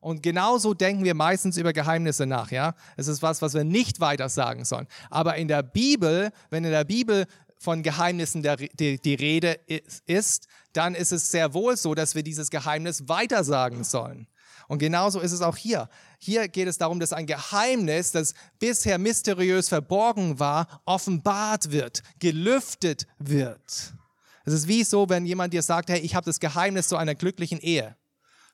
[0.00, 2.74] Und genauso denken wir meistens über Geheimnisse nach, ja?
[2.96, 4.88] Es ist was, was wir nicht weiter sagen sollen.
[5.10, 7.26] Aber in der Bibel, wenn in der Bibel
[7.56, 9.60] von Geheimnissen der, die, die Rede
[10.06, 14.26] ist, dann ist es sehr wohl so, dass wir dieses Geheimnis weitersagen sollen.
[14.68, 15.88] Und genauso ist es auch hier.
[16.18, 23.06] Hier geht es darum, dass ein Geheimnis, das bisher mysteriös verborgen war, offenbart wird, gelüftet
[23.18, 23.94] wird.
[24.44, 27.14] Es ist wie so, wenn jemand dir sagt, hey, ich habe das Geheimnis zu einer
[27.14, 27.96] glücklichen Ehe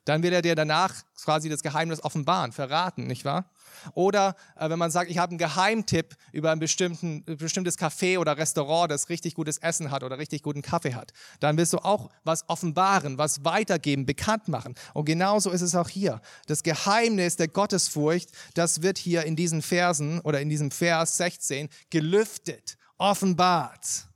[0.05, 3.51] dann wird er dir danach quasi das Geheimnis offenbaren, verraten, nicht wahr?
[3.93, 8.37] Oder äh, wenn man sagt, ich habe einen Geheimtipp über ein bestimmten, bestimmtes Café oder
[8.37, 12.09] Restaurant, das richtig gutes Essen hat oder richtig guten Kaffee hat, dann willst du auch
[12.23, 14.75] was offenbaren, was weitergeben, bekannt machen.
[14.93, 16.21] Und genauso ist es auch hier.
[16.47, 21.69] Das Geheimnis der Gottesfurcht, das wird hier in diesen Versen oder in diesem Vers 16
[21.89, 24.07] gelüftet, offenbart.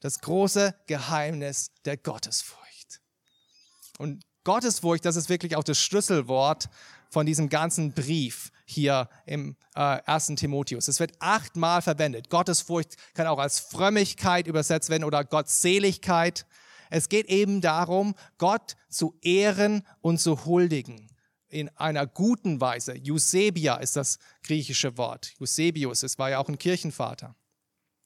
[0.00, 3.00] Das große Geheimnis der Gottesfurcht.
[3.98, 6.68] Und Gottesfurcht, das ist wirklich auch das Schlüsselwort
[7.08, 10.28] von diesem ganzen Brief hier im äh, 1.
[10.36, 10.88] Timotheus.
[10.88, 12.30] Es wird achtmal verwendet.
[12.30, 16.46] Gottesfurcht kann auch als Frömmigkeit übersetzt werden oder Gottseligkeit.
[16.90, 21.10] Es geht eben darum, Gott zu ehren und zu huldigen
[21.48, 22.94] in einer guten Weise.
[23.06, 25.34] Eusebia ist das griechische Wort.
[25.38, 27.36] Eusebius, es war ja auch ein Kirchenvater.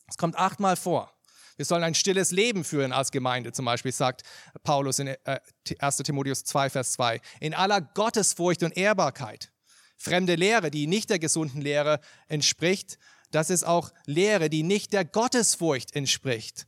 [0.08, 1.15] Es kommt achtmal vor.
[1.56, 4.22] Wir sollen ein stilles Leben führen als Gemeinde, zum Beispiel sagt
[4.62, 7.20] Paulus in 1 äh, Timotheus 2, Vers 2.
[7.40, 9.52] In aller Gottesfurcht und Ehrbarkeit.
[9.96, 12.98] Fremde Lehre, die nicht der gesunden Lehre entspricht,
[13.30, 16.66] das ist auch Lehre, die nicht der Gottesfurcht entspricht.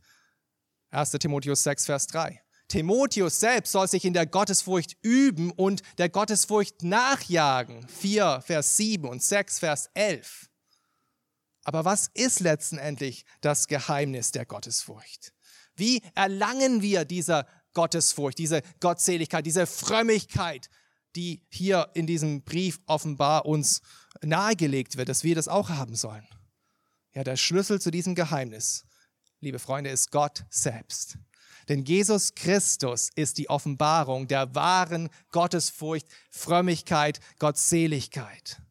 [0.91, 2.41] 1 Timotheus 6, Vers 3.
[2.69, 7.87] Timotheus selbst soll sich in der Gottesfurcht üben und der Gottesfurcht nachjagen.
[7.89, 10.48] 4, Vers 7 und 6, Vers 11.
[11.69, 15.35] Aber was ist letztendlich das Geheimnis der Gottesfurcht?
[15.77, 20.71] Wie erlangen wir diese Gottesfurcht, diese Gottseligkeit, diese Frömmigkeit,
[21.15, 23.83] die hier in diesem Brief offenbar uns
[24.23, 26.27] nahegelegt wird, dass wir das auch haben sollen?
[27.13, 28.87] Ja, der Schlüssel zu diesem Geheimnis,
[29.41, 31.19] liebe Freunde, ist Gott selbst.
[31.69, 38.63] Denn Jesus Christus ist die Offenbarung der wahren Gottesfurcht, Frömmigkeit, Gottseligkeit.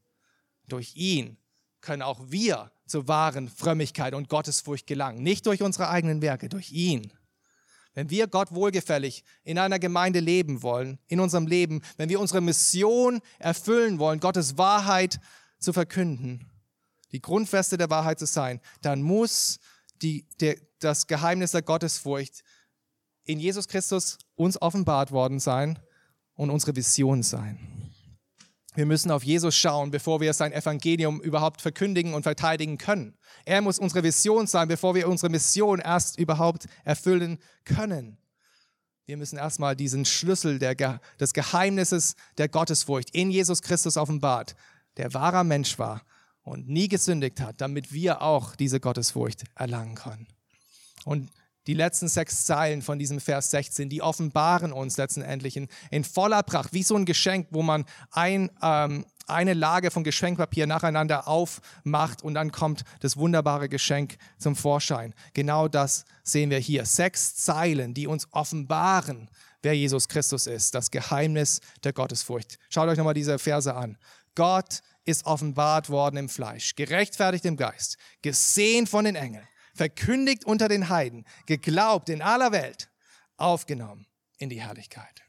[0.67, 1.37] Durch ihn
[1.79, 5.21] können auch wir zur wahren Frömmigkeit und Gottesfurcht gelangen.
[5.21, 7.11] Nicht durch unsere eigenen Werke, durch ihn.
[7.93, 12.41] Wenn wir Gott wohlgefällig in einer Gemeinde leben wollen, in unserem Leben, wenn wir unsere
[12.41, 15.19] Mission erfüllen wollen, Gottes Wahrheit
[15.59, 16.49] zu verkünden,
[17.11, 19.59] die Grundfeste der Wahrheit zu sein, dann muss
[20.01, 22.43] die, der, das Geheimnis der Gottesfurcht
[23.23, 25.79] in Jesus Christus uns offenbart worden sein
[26.35, 27.86] und unsere Vision sein.
[28.77, 33.17] Wir müssen auf Jesus schauen, bevor wir sein Evangelium überhaupt verkündigen und verteidigen können.
[33.43, 38.19] Er muss unsere Vision sein, bevor wir unsere Mission erst überhaupt erfüllen können.
[39.07, 44.55] Wir müssen erstmal diesen Schlüssel der, des Geheimnisses der Gottesfurcht in Jesus Christus offenbart,
[44.97, 46.03] der wahrer Mensch war
[46.43, 50.27] und nie gesündigt hat, damit wir auch diese Gottesfurcht erlangen können.
[51.03, 51.31] Und
[51.67, 56.41] die letzten sechs Zeilen von diesem Vers 16, die offenbaren uns letztendlich in, in voller
[56.41, 62.23] Pracht, wie so ein Geschenk, wo man ein, ähm, eine Lage von Geschenkpapier nacheinander aufmacht
[62.23, 65.13] und dann kommt das wunderbare Geschenk zum Vorschein.
[65.33, 66.85] Genau das sehen wir hier.
[66.85, 69.29] Sechs Zeilen, die uns offenbaren,
[69.61, 72.57] wer Jesus Christus ist, das Geheimnis der Gottesfurcht.
[72.69, 73.97] Schaut euch nochmal diese Verse an.
[74.35, 79.47] Gott ist offenbart worden im Fleisch, gerechtfertigt im Geist, gesehen von den Engeln
[79.77, 82.89] verkündigt unter den Heiden, geglaubt in aller Welt,
[83.37, 85.23] aufgenommen in die Herrlichkeit.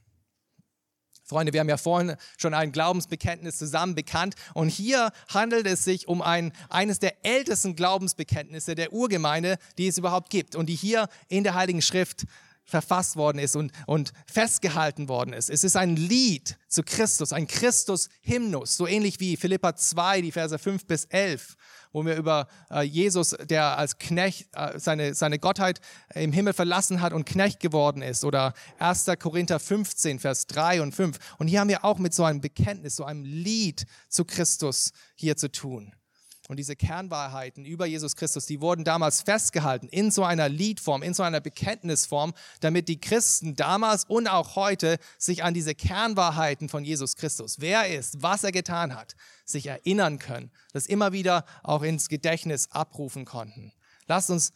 [1.28, 6.08] Freunde, wir haben ja vorhin schon ein Glaubensbekenntnis zusammen bekannt und hier handelt es sich
[6.08, 11.06] um ein, eines der ältesten Glaubensbekenntnisse der Urgemeinde, die es überhaupt gibt und die hier
[11.28, 12.24] in der Heiligen Schrift
[12.64, 15.50] verfasst worden ist und, und festgehalten worden ist.
[15.50, 20.58] Es ist ein Lied zu Christus, ein Christus-Hymnus, so ähnlich wie Philippa 2, die Verse
[20.58, 21.56] 5 bis 11
[21.92, 25.80] wo wir über äh, Jesus, der als Knecht äh, seine, seine Gottheit
[26.14, 28.24] im Himmel verlassen hat und Knecht geworden ist.
[28.24, 29.06] Oder 1.
[29.18, 31.18] Korinther 15, Vers 3 und 5.
[31.38, 35.36] Und hier haben wir auch mit so einem Bekenntnis, so einem Lied zu Christus hier
[35.36, 35.92] zu tun.
[36.48, 41.12] Und diese Kernwahrheiten über Jesus Christus, die wurden damals festgehalten in so einer Liedform, in
[41.12, 46.84] so einer Bekenntnisform, damit die Christen damals und auch heute sich an diese Kernwahrheiten von
[46.84, 51.44] Jesus Christus, wer er ist, was er getan hat, sich erinnern können, das immer wieder
[51.62, 53.74] auch ins Gedächtnis abrufen konnten.
[54.06, 54.52] Lasst uns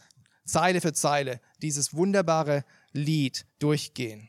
[0.47, 4.29] Zeile für Zeile dieses wunderbare Lied durchgehen.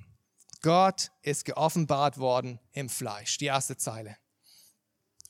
[0.62, 3.38] Gott ist geoffenbart worden im Fleisch.
[3.38, 4.18] Die erste Zeile.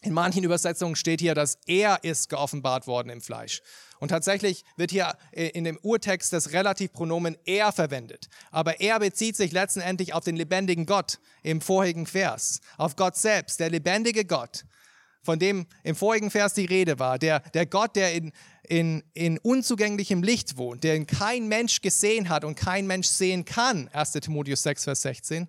[0.04, 3.62] In manchen Übersetzungen steht hier, dass er ist geoffenbart worden im Fleisch.
[4.00, 8.28] Und tatsächlich wird hier äh, in dem Urtext das Relativpronomen er verwendet.
[8.52, 13.62] Aber er bezieht sich letztendlich auf den lebendigen Gott im vorigen Vers, auf Gott selbst,
[13.62, 14.66] der lebendige Gott,
[15.22, 18.34] von dem im vorigen Vers die Rede war, der, der Gott, der in,
[18.68, 23.88] in, in unzugänglichem Licht wohnt, den kein Mensch gesehen hat und kein Mensch sehen kann,
[23.94, 25.48] 1 Timotheus 6, Vers 16,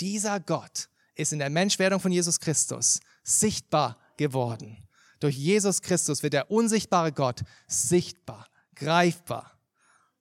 [0.00, 4.78] dieser Gott ist in der Menschwerdung von Jesus Christus sichtbar geworden.
[5.20, 9.58] Durch Jesus Christus wird der unsichtbare Gott sichtbar, greifbar.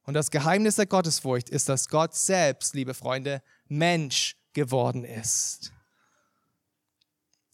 [0.04, 5.72] Und das Geheimnis der Gottesfurcht ist, dass Gott selbst, liebe Freunde, Mensch geworden ist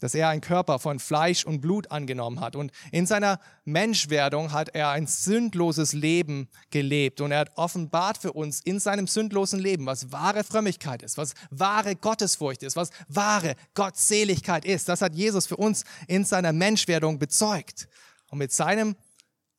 [0.01, 2.55] dass er einen Körper von Fleisch und Blut angenommen hat.
[2.55, 7.21] Und in seiner Menschwerdung hat er ein sündloses Leben gelebt.
[7.21, 11.35] Und er hat offenbart für uns in seinem sündlosen Leben, was wahre Frömmigkeit ist, was
[11.51, 14.89] wahre Gottesfurcht ist, was wahre Gottseligkeit ist.
[14.89, 17.87] Das hat Jesus für uns in seiner Menschwerdung bezeugt.
[18.27, 18.95] Und mit seinem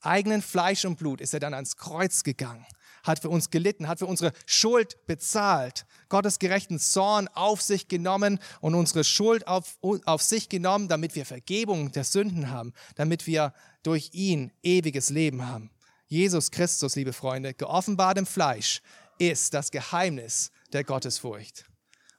[0.00, 2.66] eigenen Fleisch und Blut ist er dann ans Kreuz gegangen
[3.02, 8.38] hat für uns gelitten, hat für unsere Schuld bezahlt, Gottes gerechten Zorn auf sich genommen
[8.60, 13.54] und unsere Schuld auf, auf sich genommen, damit wir Vergebung der Sünden haben, damit wir
[13.82, 15.70] durch ihn ewiges Leben haben.
[16.06, 18.82] Jesus Christus, liebe Freunde, geoffenbart im Fleisch,
[19.18, 21.64] ist das Geheimnis der Gottesfurcht.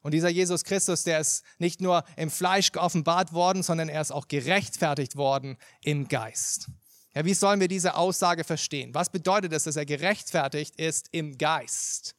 [0.01, 4.11] Und dieser Jesus Christus, der ist nicht nur im Fleisch geoffenbart worden, sondern er ist
[4.11, 6.69] auch gerechtfertigt worden im Geist.
[7.15, 8.93] Ja, wie sollen wir diese Aussage verstehen?
[8.93, 12.15] Was bedeutet es, dass er gerechtfertigt ist im Geist?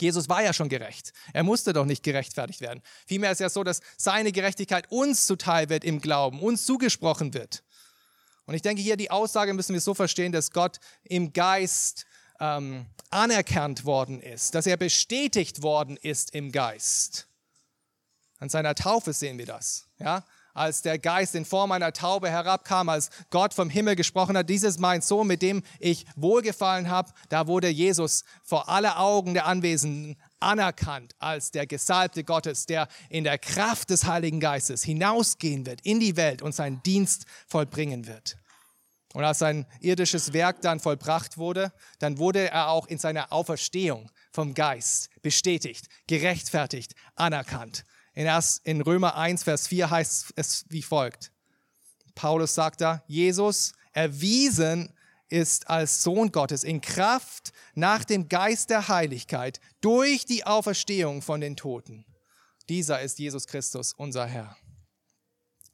[0.00, 1.12] Jesus war ja schon gerecht.
[1.32, 2.82] Er musste doch nicht gerechtfertigt werden.
[3.06, 7.62] Vielmehr ist ja so, dass seine Gerechtigkeit uns zuteil wird im Glauben, uns zugesprochen wird.
[8.46, 12.06] Und ich denke, hier die Aussage müssen wir so verstehen, dass Gott im Geist
[12.40, 17.28] ähm, anerkannt worden ist, dass er bestätigt worden ist im Geist.
[18.38, 19.86] An seiner Taufe sehen wir das.
[19.98, 20.24] Ja?
[20.56, 24.76] Als der Geist in Form einer Taube herabkam, als Gott vom Himmel gesprochen hat, dieses
[24.76, 29.46] ist mein Sohn, mit dem ich wohlgefallen habe, da wurde Jesus vor aller Augen der
[29.46, 35.80] Anwesenden anerkannt als der Gesalbte Gottes, der in der Kraft des Heiligen Geistes hinausgehen wird
[35.82, 38.36] in die Welt und seinen Dienst vollbringen wird.
[39.14, 44.10] Und als sein irdisches Werk dann vollbracht wurde, dann wurde er auch in seiner Auferstehung
[44.30, 47.84] vom Geist bestätigt, gerechtfertigt, anerkannt.
[48.16, 51.32] In, Erst, in Römer 1, Vers 4 heißt es wie folgt.
[52.14, 54.92] Paulus sagt da, Jesus erwiesen
[55.28, 61.42] ist als Sohn Gottes in Kraft nach dem Geist der Heiligkeit durch die Auferstehung von
[61.42, 62.06] den Toten.
[62.70, 64.56] Dieser ist Jesus Christus, unser Herr.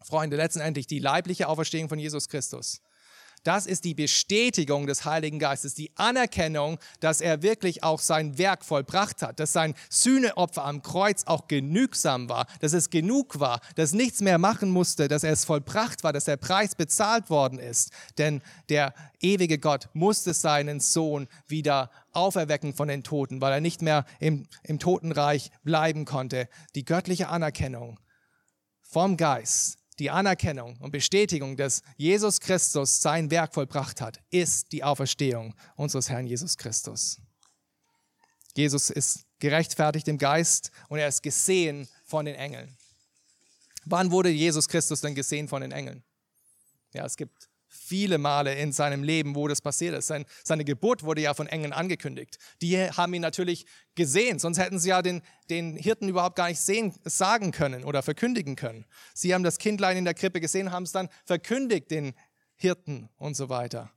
[0.02, 2.82] Freunde, letztendlich die leibliche Auferstehung von Jesus Christus
[3.44, 8.64] das ist die Bestätigung des Heiligen Geistes, die Anerkennung, dass er wirklich auch sein Werk
[8.64, 13.92] vollbracht hat, dass sein Sühneopfer am Kreuz auch genügsam war, dass es genug war, dass
[13.92, 17.90] nichts mehr machen musste, dass er es vollbracht war, dass der Preis bezahlt worden ist.
[18.18, 23.82] Denn der ewige Gott musste seinen Sohn wieder auferwecken von den Toten, weil er nicht
[23.82, 26.48] mehr im, im Totenreich bleiben konnte.
[26.74, 27.98] Die göttliche Anerkennung
[28.82, 34.84] vom Geist die Anerkennung und Bestätigung, dass Jesus Christus sein Werk vollbracht hat, ist die
[34.84, 37.20] Auferstehung unseres Herrn Jesus Christus.
[38.54, 42.76] Jesus ist gerechtfertigt im Geist und er ist gesehen von den Engeln.
[43.84, 46.02] Wann wurde Jesus Christus denn gesehen von den Engeln?
[46.92, 47.48] Ja, es gibt
[47.92, 50.06] viele Male in seinem Leben, wo das passiert ist.
[50.06, 52.38] Sein, seine Geburt wurde ja von Engeln angekündigt.
[52.62, 56.58] Die haben ihn natürlich gesehen, sonst hätten sie ja den, den Hirten überhaupt gar nicht
[56.58, 58.86] sehen, sagen können oder verkündigen können.
[59.12, 62.14] Sie haben das Kindlein in der Krippe gesehen, haben es dann verkündigt den
[62.56, 63.92] Hirten und so weiter.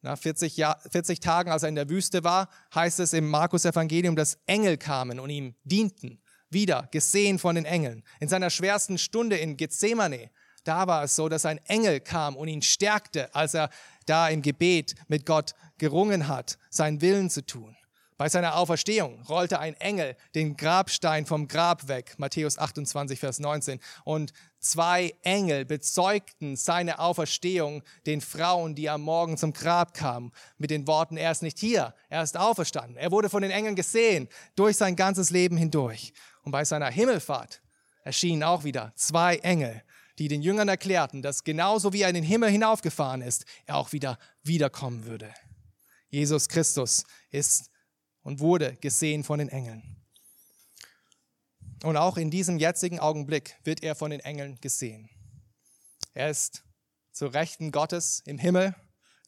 [0.00, 3.64] Nach 40, Jahr, 40 Tagen, als er in der Wüste war, heißt es im Markus
[3.64, 6.22] Evangelium, dass Engel kamen und ihm dienten.
[6.48, 8.04] Wieder gesehen von den Engeln.
[8.20, 10.30] In seiner schwersten Stunde in Gethsemane
[10.68, 13.70] da war es so, dass ein Engel kam und ihn stärkte, als er
[14.04, 17.74] da im Gebet mit Gott gerungen hat, seinen Willen zu tun.
[18.18, 23.78] Bei seiner Auferstehung rollte ein Engel den Grabstein vom Grab weg, Matthäus 28, Vers 19.
[24.02, 30.70] Und zwei Engel bezeugten seine Auferstehung den Frauen, die am Morgen zum Grab kamen, mit
[30.70, 32.96] den Worten, er ist nicht hier, er ist auferstanden.
[32.96, 36.12] Er wurde von den Engeln gesehen, durch sein ganzes Leben hindurch.
[36.42, 37.62] Und bei seiner Himmelfahrt
[38.02, 39.82] erschienen auch wieder zwei Engel
[40.18, 43.92] die den Jüngern erklärten, dass genauso wie er in den Himmel hinaufgefahren ist, er auch
[43.92, 45.32] wieder wiederkommen würde.
[46.10, 47.70] Jesus Christus ist
[48.22, 49.96] und wurde gesehen von den Engeln.
[51.84, 55.08] Und auch in diesem jetzigen Augenblick wird er von den Engeln gesehen.
[56.14, 56.64] Er ist
[57.12, 58.74] zur Rechten Gottes im Himmel.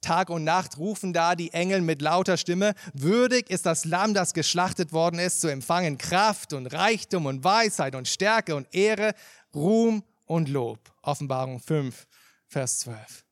[0.00, 4.33] Tag und Nacht rufen da die Engel mit lauter Stimme, würdig ist das Lamm, das
[4.33, 9.14] geschlachtet worden ist, zu empfangen Kraft und Reichtum und Weisheit und Stärke und Ehre,
[9.55, 10.78] Ruhm und Lob.
[11.02, 12.06] Offenbarung 5,
[12.46, 13.24] Vers 12.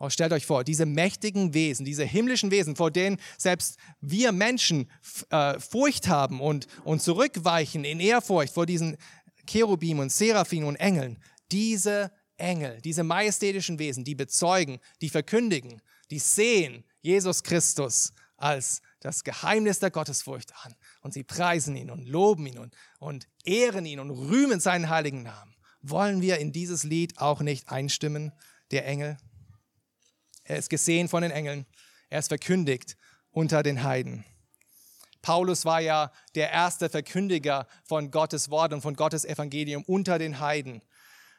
[0.00, 4.90] Oh, stellt euch vor, diese mächtigen Wesen, diese himmlischen Wesen, vor denen selbst wir Menschen
[5.30, 8.96] äh, Furcht haben und, und zurückweichen in Ehrfurcht vor diesen
[9.46, 16.18] Cherubim und Seraphim und Engeln, diese Engel, diese majestätischen Wesen, die bezeugen, die verkündigen, die
[16.18, 20.74] sehen Jesus Christus als das Geheimnis der Gottesfurcht an.
[21.00, 25.22] Und sie preisen ihn und loben ihn und, und ehren ihn und rühmen seinen heiligen
[25.22, 25.54] Namen.
[25.80, 28.32] Wollen wir in dieses Lied auch nicht einstimmen,
[28.70, 29.16] der Engel?
[30.44, 31.66] Er ist gesehen von den Engeln.
[32.10, 32.96] Er ist verkündigt
[33.30, 34.24] unter den Heiden.
[35.22, 40.40] Paulus war ja der erste Verkündiger von Gottes Wort und von Gottes Evangelium unter den
[40.40, 40.82] Heiden.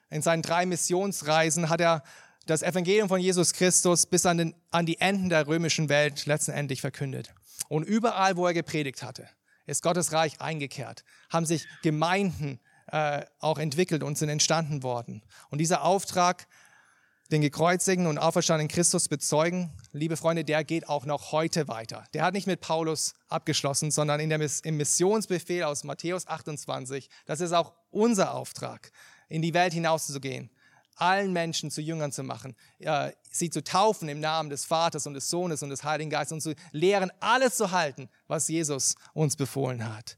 [0.10, 2.04] In seinen drei Missionsreisen hat er
[2.46, 6.82] das Evangelium von Jesus Christus bis an, den, an die Enden der römischen Welt letztendlich
[6.82, 7.34] verkündet.
[7.68, 9.28] Und überall, wo er gepredigt hatte,
[9.66, 12.60] ist Gottes Reich eingekehrt, haben sich Gemeinden
[12.92, 15.24] äh, auch entwickelt und sind entstanden worden.
[15.50, 16.48] Und dieser Auftrag
[17.32, 22.04] den gekreuzigten und auferstandenen Christus bezeugen, liebe Freunde, der geht auch noch heute weiter.
[22.14, 27.40] Der hat nicht mit Paulus abgeschlossen, sondern in der, im Missionsbefehl aus Matthäus 28, das
[27.40, 28.92] ist auch unser Auftrag,
[29.28, 30.50] in die Welt hinauszugehen,
[30.96, 35.14] allen Menschen zu Jüngern zu machen, äh, sie zu taufen im Namen des Vaters und
[35.14, 39.36] des Sohnes und des Heiligen Geistes und zu lehren, alles zu halten, was Jesus uns
[39.36, 40.18] befohlen hat.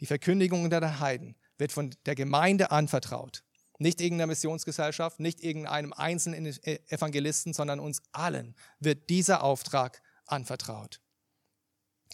[0.00, 3.44] Die Verkündigung der Heiden wird von der Gemeinde anvertraut.
[3.78, 6.46] Nicht irgendeiner Missionsgesellschaft, nicht irgendeinem einzelnen
[6.88, 11.00] Evangelisten, sondern uns allen wird dieser Auftrag anvertraut.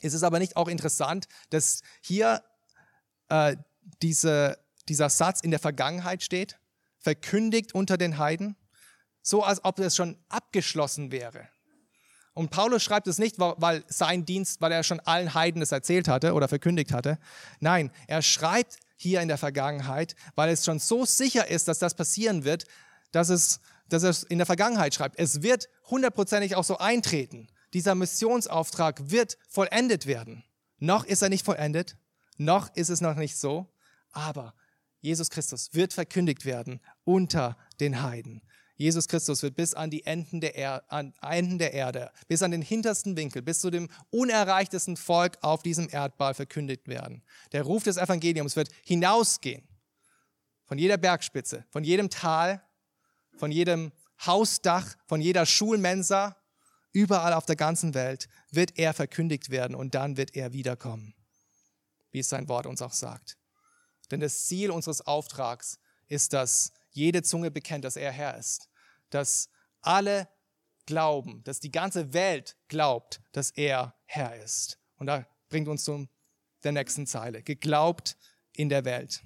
[0.03, 2.45] Es ist aber nicht auch interessant, dass hier
[3.29, 3.57] äh,
[4.03, 6.59] diese, dieser Satz in der Vergangenheit steht,
[6.99, 8.57] verkündigt unter den Heiden,
[9.23, 11.49] so als ob es schon abgeschlossen wäre.
[12.35, 16.07] Und Paulus schreibt es nicht, weil sein Dienst, weil er schon allen Heiden das erzählt
[16.07, 17.19] hatte oder verkündigt hatte.
[17.61, 21.95] Nein, er schreibt hier in der Vergangenheit, weil es schon so sicher ist, dass das
[21.95, 22.65] passieren wird,
[23.13, 25.19] dass es, dass es in der Vergangenheit schreibt.
[25.19, 27.49] Es wird hundertprozentig auch so eintreten.
[27.73, 30.45] Dieser Missionsauftrag wird vollendet werden.
[30.79, 31.97] Noch ist er nicht vollendet,
[32.37, 33.73] noch ist es noch nicht so,
[34.13, 34.55] aber
[35.01, 38.43] Jesus Christus wird verkündigt werden unter den Heiden.
[38.77, 42.51] Jesus Christus wird bis an die Enden der, er an Enden der Erde, bis an
[42.51, 47.23] den hintersten Winkel, bis zu dem unerreichtesten Volk auf diesem Erdball verkündigt werden.
[47.53, 49.67] Der Ruf des Evangeliums wird hinausgehen
[50.67, 52.63] von jeder Bergspitze, von jedem Tal,
[53.39, 53.93] von jedem
[54.25, 56.37] Hausdach, von jeder Schulmensa,
[56.93, 61.15] überall auf der ganzen Welt wird er verkündigt werden und dann wird er wiederkommen,
[62.11, 63.39] wie es sein Wort uns auch sagt.
[64.11, 68.69] Denn das Ziel unseres Auftrags ist dass jede Zunge bekennt, dass er Herr ist.
[69.11, 69.49] Dass
[69.83, 70.29] alle
[70.87, 74.79] glauben, dass die ganze Welt glaubt, dass er Herr ist.
[74.97, 76.09] Und da bringt uns zum
[76.65, 77.43] der nächsten Zeile.
[77.43, 78.17] Geglaubt
[78.53, 79.23] in der Welt.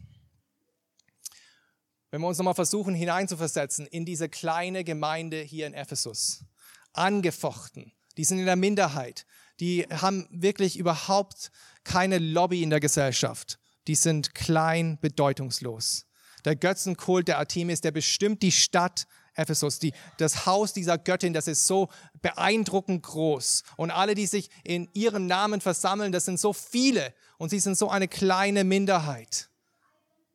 [2.11, 6.44] Wenn wir uns nochmal versuchen hineinzuversetzen in diese kleine Gemeinde hier in Ephesus.
[6.92, 7.92] Angefochten.
[8.16, 9.26] Die sind in der Minderheit.
[9.61, 11.52] Die haben wirklich überhaupt
[11.85, 13.61] keine Lobby in der Gesellschaft.
[13.87, 16.06] Die sind klein, bedeutungslos.
[16.44, 21.46] Der Götzenkult der Artemis, der bestimmt die Stadt Ephesus, die, das Haus dieser Göttin, das
[21.46, 21.88] ist so
[22.20, 23.62] beeindruckend groß.
[23.76, 27.76] Und alle, die sich in ihrem Namen versammeln, das sind so viele und sie sind
[27.76, 29.48] so eine kleine Minderheit.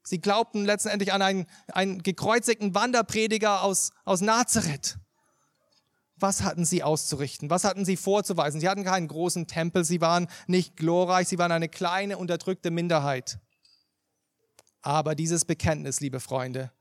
[0.04, 4.98] Sie glaubten letztendlich an einen, einen gekreuzigten Wanderprediger aus, aus Nazareth.
[6.18, 7.50] Was hatten sie auszurichten?
[7.50, 8.62] Was hatten sie vorzuweisen?
[8.62, 13.40] Sie hatten keinen großen Tempel, sie waren nicht glorreich, sie waren eine kleine, unterdrückte Minderheit.
[14.86, 16.72] Aber dieses Bekenntnis, liebe Freunde,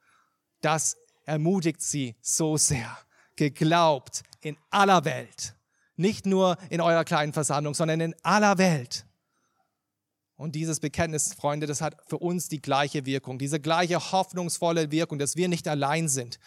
[0.60, 2.98] das ermutigt sie so sehr.
[3.34, 5.56] Geglaubt in aller Welt.
[5.96, 9.06] Nicht nur in eurer kleinen Versammlung, sondern in aller Welt.
[10.36, 15.18] Und dieses Bekenntnis, Freunde, das hat für uns die gleiche Wirkung, diese gleiche hoffnungsvolle Wirkung,
[15.18, 16.38] dass wir nicht allein sind.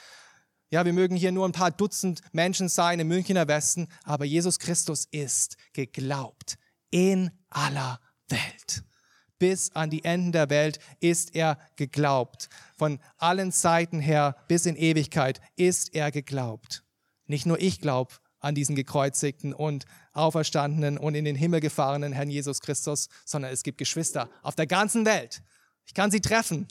[0.70, 4.60] Ja, wir mögen hier nur ein paar Dutzend Menschen sein im Münchner Westen, aber Jesus
[4.60, 6.60] Christus ist geglaubt
[6.92, 8.84] in aller Welt
[9.40, 12.50] bis an die Enden der Welt ist er geglaubt.
[12.78, 16.84] Von allen Seiten her bis in Ewigkeit ist er geglaubt.
[17.26, 22.30] Nicht nur ich glaube an diesen gekreuzigten und auferstandenen und in den Himmel gefahrenen Herrn
[22.30, 25.42] Jesus Christus, sondern es gibt Geschwister auf der ganzen Welt.
[25.86, 26.68] Ich kann sie treffen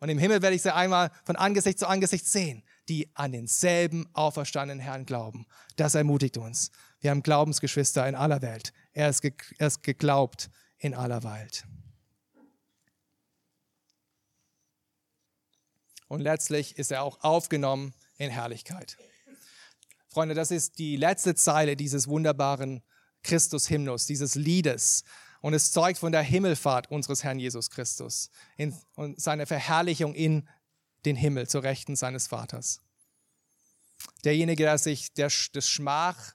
[0.00, 4.06] Und im Himmel werde ich sie einmal von Angesicht zu Angesicht sehen, die an denselben
[4.12, 5.46] auferstandenen Herrn glauben.
[5.76, 6.70] Das ermutigt uns.
[7.00, 8.72] Wir haben Glaubensgeschwister in aller Welt.
[8.92, 11.64] Er ist, ge er ist geglaubt in aller Welt.
[16.08, 18.96] Und letztlich ist er auch aufgenommen in Herrlichkeit.
[20.08, 22.82] Freunde, das ist die letzte Zeile dieses wunderbaren
[23.22, 25.04] Christus-Hymnus, dieses Liedes.
[25.40, 30.48] Und es zeugt von der Himmelfahrt unseres Herrn Jesus Christus in, und seiner Verherrlichung in
[31.04, 32.80] den Himmel zur Rechten seines Vaters.
[34.24, 36.34] Derjenige, der sich der, des Schmach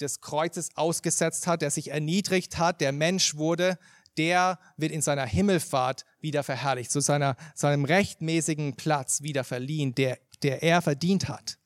[0.00, 3.78] des Kreuzes ausgesetzt hat, der sich erniedrigt hat, der Mensch wurde,
[4.16, 10.18] der wird in seiner Himmelfahrt wieder verherrlicht, zu seiner, seinem rechtmäßigen Platz wieder verliehen, der,
[10.42, 11.58] der er verdient hat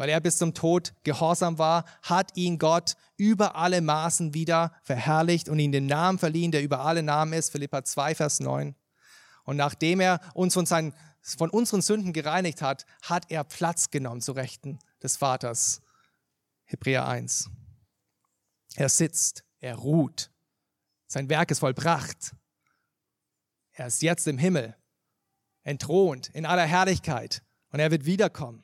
[0.00, 5.50] weil er bis zum Tod gehorsam war, hat ihn Gott über alle Maßen wieder verherrlicht
[5.50, 8.74] und ihm den Namen verliehen, der über alle Namen ist, Philippa 2, Vers 9.
[9.44, 14.22] Und nachdem er uns von, seinen, von unseren Sünden gereinigt hat, hat er Platz genommen
[14.22, 15.82] zu Rechten des Vaters.
[16.64, 17.50] Hebräer 1.
[18.76, 20.30] Er sitzt, er ruht.
[21.12, 22.36] Sein Werk ist vollbracht.
[23.72, 24.76] Er ist jetzt im Himmel,
[25.64, 27.42] entthront in aller Herrlichkeit
[27.72, 28.62] und er wird wiederkommen.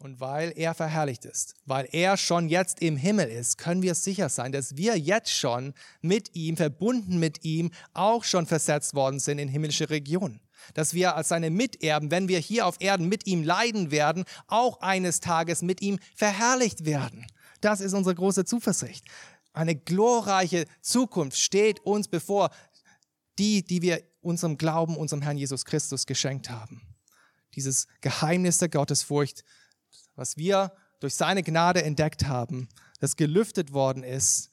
[0.00, 4.28] Und weil er verherrlicht ist, weil er schon jetzt im Himmel ist, können wir sicher
[4.28, 9.38] sein, dass wir jetzt schon mit ihm, verbunden mit ihm, auch schon versetzt worden sind
[9.38, 10.40] in himmlische Regionen.
[10.74, 14.80] Dass wir als seine Miterben, wenn wir hier auf Erden mit ihm leiden werden, auch
[14.80, 17.26] eines Tages mit ihm verherrlicht werden.
[17.60, 19.04] Das ist unsere große Zuversicht.
[19.52, 22.50] Eine glorreiche Zukunft steht uns bevor,
[23.38, 26.82] die, die wir unserem Glauben, unserem Herrn Jesus Christus geschenkt haben.
[27.54, 29.44] Dieses Geheimnis der Gottesfurcht
[30.20, 32.68] was wir durch seine Gnade entdeckt haben,
[33.00, 34.50] das gelüftet worden ist,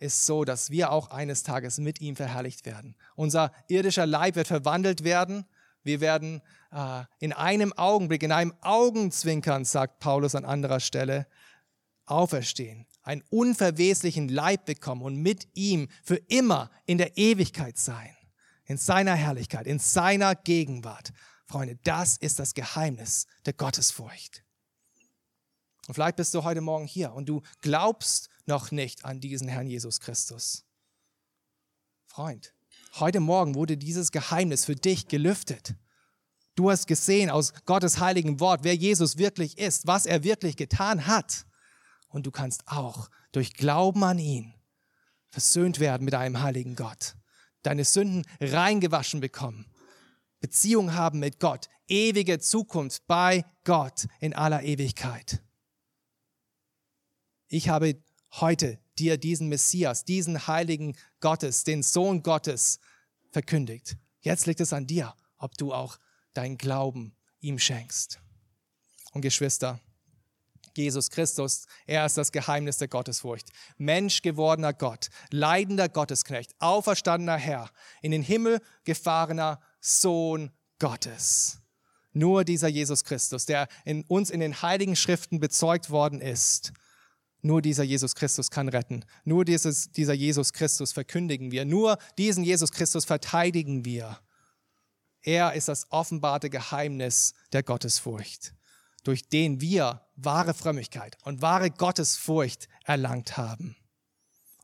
[0.00, 2.96] ist so, dass wir auch eines Tages mit ihm verherrlicht werden.
[3.14, 5.46] Unser irdischer Leib wird verwandelt werden.
[5.84, 6.42] Wir werden
[6.72, 11.28] äh, in einem Augenblick, in einem Augenzwinkern, sagt Paulus an anderer Stelle,
[12.06, 18.16] auferstehen, einen unverweslichen Leib bekommen und mit ihm für immer in der Ewigkeit sein,
[18.64, 21.12] in seiner Herrlichkeit, in seiner Gegenwart.
[21.46, 24.42] Freunde, das ist das Geheimnis der Gottesfurcht.
[25.86, 29.66] Und vielleicht bist du heute Morgen hier und du glaubst noch nicht an diesen Herrn
[29.66, 30.64] Jesus Christus.
[32.06, 32.54] Freund,
[32.94, 35.74] heute Morgen wurde dieses Geheimnis für dich gelüftet.
[36.54, 41.06] Du hast gesehen aus Gottes heiligen Wort, wer Jesus wirklich ist, was er wirklich getan
[41.06, 41.44] hat.
[42.14, 44.54] Und du kannst auch durch Glauben an ihn
[45.28, 47.16] versöhnt werden mit einem heiligen Gott,
[47.62, 49.66] deine Sünden reingewaschen bekommen,
[50.40, 55.42] Beziehung haben mit Gott, ewige Zukunft bei Gott in aller Ewigkeit
[57.54, 58.02] ich habe
[58.32, 62.80] heute dir diesen Messias, diesen heiligen Gottes, den Sohn Gottes
[63.30, 63.96] verkündigt.
[64.20, 65.98] Jetzt liegt es an dir, ob du auch
[66.32, 68.20] deinen Glauben ihm schenkst.
[69.12, 69.80] Und Geschwister,
[70.76, 73.50] Jesus Christus, er ist das Geheimnis der Gottesfurcht.
[73.76, 77.70] Mensch gewordener Gott, leidender Gottesknecht, auferstandener Herr,
[78.02, 81.60] in den Himmel gefahrener Sohn Gottes.
[82.12, 86.72] Nur dieser Jesus Christus, der in uns in den heiligen Schriften bezeugt worden ist,
[87.44, 89.04] nur dieser Jesus Christus kann retten.
[89.24, 91.66] Nur dieses, dieser Jesus Christus verkündigen wir.
[91.66, 94.18] Nur diesen Jesus Christus verteidigen wir.
[95.20, 98.54] Er ist das offenbarte Geheimnis der Gottesfurcht,
[99.04, 103.76] durch den wir wahre Frömmigkeit und wahre Gottesfurcht erlangt haben.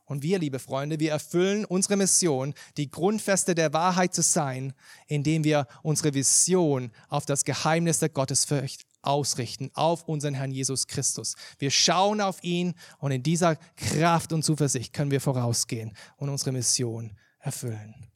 [0.05, 4.73] Und wir, liebe Freunde, wir erfüllen unsere Mission, die Grundfeste der Wahrheit zu sein,
[5.07, 11.35] indem wir unsere Vision auf das Geheimnis der Gottesfurcht ausrichten auf unseren Herrn Jesus Christus.
[11.59, 16.51] Wir schauen auf ihn und in dieser Kraft und Zuversicht können wir vorausgehen und unsere
[16.51, 18.10] Mission erfüllen.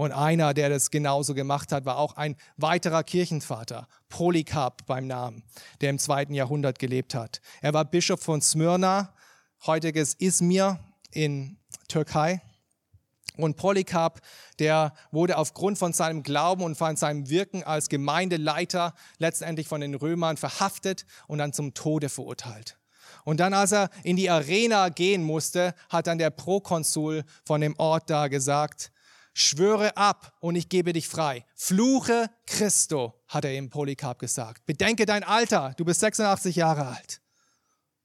[0.00, 5.42] Und einer, der das genauso gemacht hat, war auch ein weiterer Kirchenvater, Polycarp beim Namen,
[5.82, 7.42] der im zweiten Jahrhundert gelebt hat.
[7.60, 9.12] Er war Bischof von Smyrna,
[9.66, 10.80] heutiges Izmir
[11.10, 12.40] in Türkei.
[13.36, 14.22] Und Polycarp,
[14.58, 19.94] der wurde aufgrund von seinem Glauben und von seinem Wirken als Gemeindeleiter letztendlich von den
[19.94, 22.78] Römern verhaftet und dann zum Tode verurteilt.
[23.24, 27.78] Und dann, als er in die Arena gehen musste, hat dann der Prokonsul von dem
[27.78, 28.92] Ort da gesagt,
[29.32, 31.44] schwöre ab und ich gebe dich frei.
[31.54, 34.66] Fluche Christo, hat er ihm Polycarp gesagt.
[34.66, 37.20] Bedenke dein Alter, du bist 86 Jahre alt.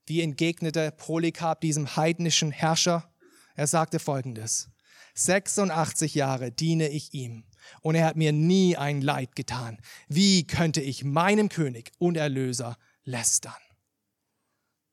[0.06, 3.12] Wie entgegnete Polycarp diesem heidnischen Herrscher?
[3.56, 4.70] Er sagte folgendes.
[5.16, 7.46] 86 Jahre diene ich ihm
[7.82, 9.80] und er hat mir nie ein Leid getan.
[10.08, 13.54] Wie könnte ich meinem König und Erlöser lästern?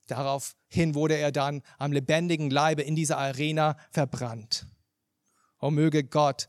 [0.07, 4.67] Daraufhin wurde er dann am lebendigen Leibe in dieser Arena verbrannt.
[5.63, 6.49] O möge Gott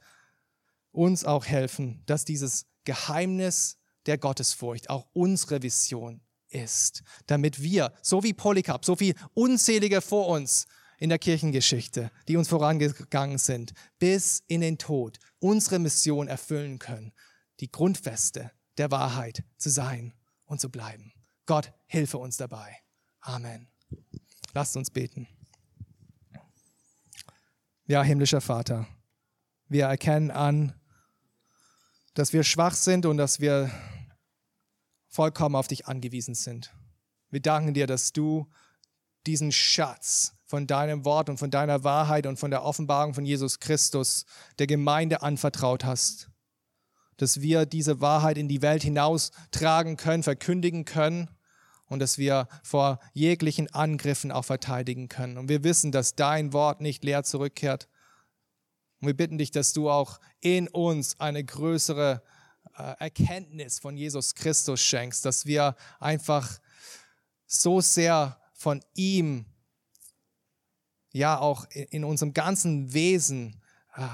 [0.92, 8.24] uns auch helfen, dass dieses Geheimnis der Gottesfurcht auch unsere Vision ist, damit wir, so
[8.24, 10.66] wie Polycarp, so wie unzählige vor uns
[10.98, 17.14] in der Kirchengeschichte, die uns vorangegangen sind, bis in den Tod unsere Mission erfüllen können,
[17.60, 20.14] die Grundfeste der Wahrheit zu sein
[20.46, 21.14] und zu bleiben.
[21.46, 22.78] Gott, hilfe uns dabei.
[23.20, 23.68] Amen.
[24.54, 25.28] Lasst uns beten.
[27.86, 28.88] Ja, himmlischer Vater,
[29.74, 30.74] wir erkennen an,
[32.14, 33.72] dass wir schwach sind und dass wir
[35.10, 36.74] vollkommen auf dich angewiesen sind.
[37.30, 38.50] Wir danken dir, dass du
[39.26, 43.60] diesen Schatz von deinem Wort und von deiner Wahrheit und von der Offenbarung von Jesus
[43.60, 44.26] Christus
[44.60, 46.30] der Gemeinde anvertraut hast.
[47.18, 51.30] Dass wir diese Wahrheit in die Welt hinaustragen können, verkündigen können
[51.88, 55.38] und dass wir vor jeglichen Angriffen auch verteidigen können.
[55.38, 57.88] Und wir wissen, dass dein Wort nicht leer zurückkehrt.
[59.04, 62.24] Und wir bitten dich, dass du auch in uns eine größere
[62.78, 66.58] äh, Erkenntnis von Jesus Christus schenkst, dass wir einfach
[67.46, 69.44] so sehr von ihm,
[71.12, 73.62] ja auch in unserem ganzen Wesen
[73.98, 74.08] äh,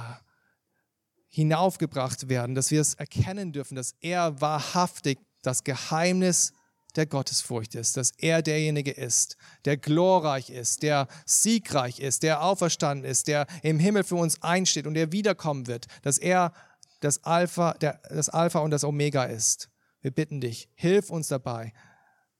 [1.28, 6.52] hinaufgebracht werden, dass wir es erkennen dürfen, dass er wahrhaftig das Geheimnis
[6.96, 13.10] der Gottesfurcht ist, dass er derjenige ist, der glorreich ist, der siegreich ist, der auferstanden
[13.10, 16.54] ist, der im Himmel für uns einsteht und der wiederkommen wird, dass er
[17.00, 19.70] das Alpha, der, das Alpha und das Omega ist.
[20.02, 21.74] Wir bitten dich, hilf uns dabei,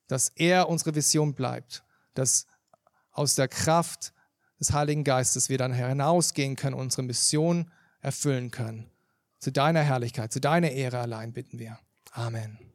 [0.08, 1.84] dass er unsere Vision bleibt,
[2.14, 2.48] dass
[3.12, 4.14] aus der Kraft
[4.60, 7.72] des Heiligen Geistes wir dann hinausgehen können, unsere Mission
[8.02, 8.90] erfüllen können.
[9.40, 11.80] Zu deiner Herrlichkeit, zu deiner Ehre allein bitten wir.
[12.12, 12.60] Amen.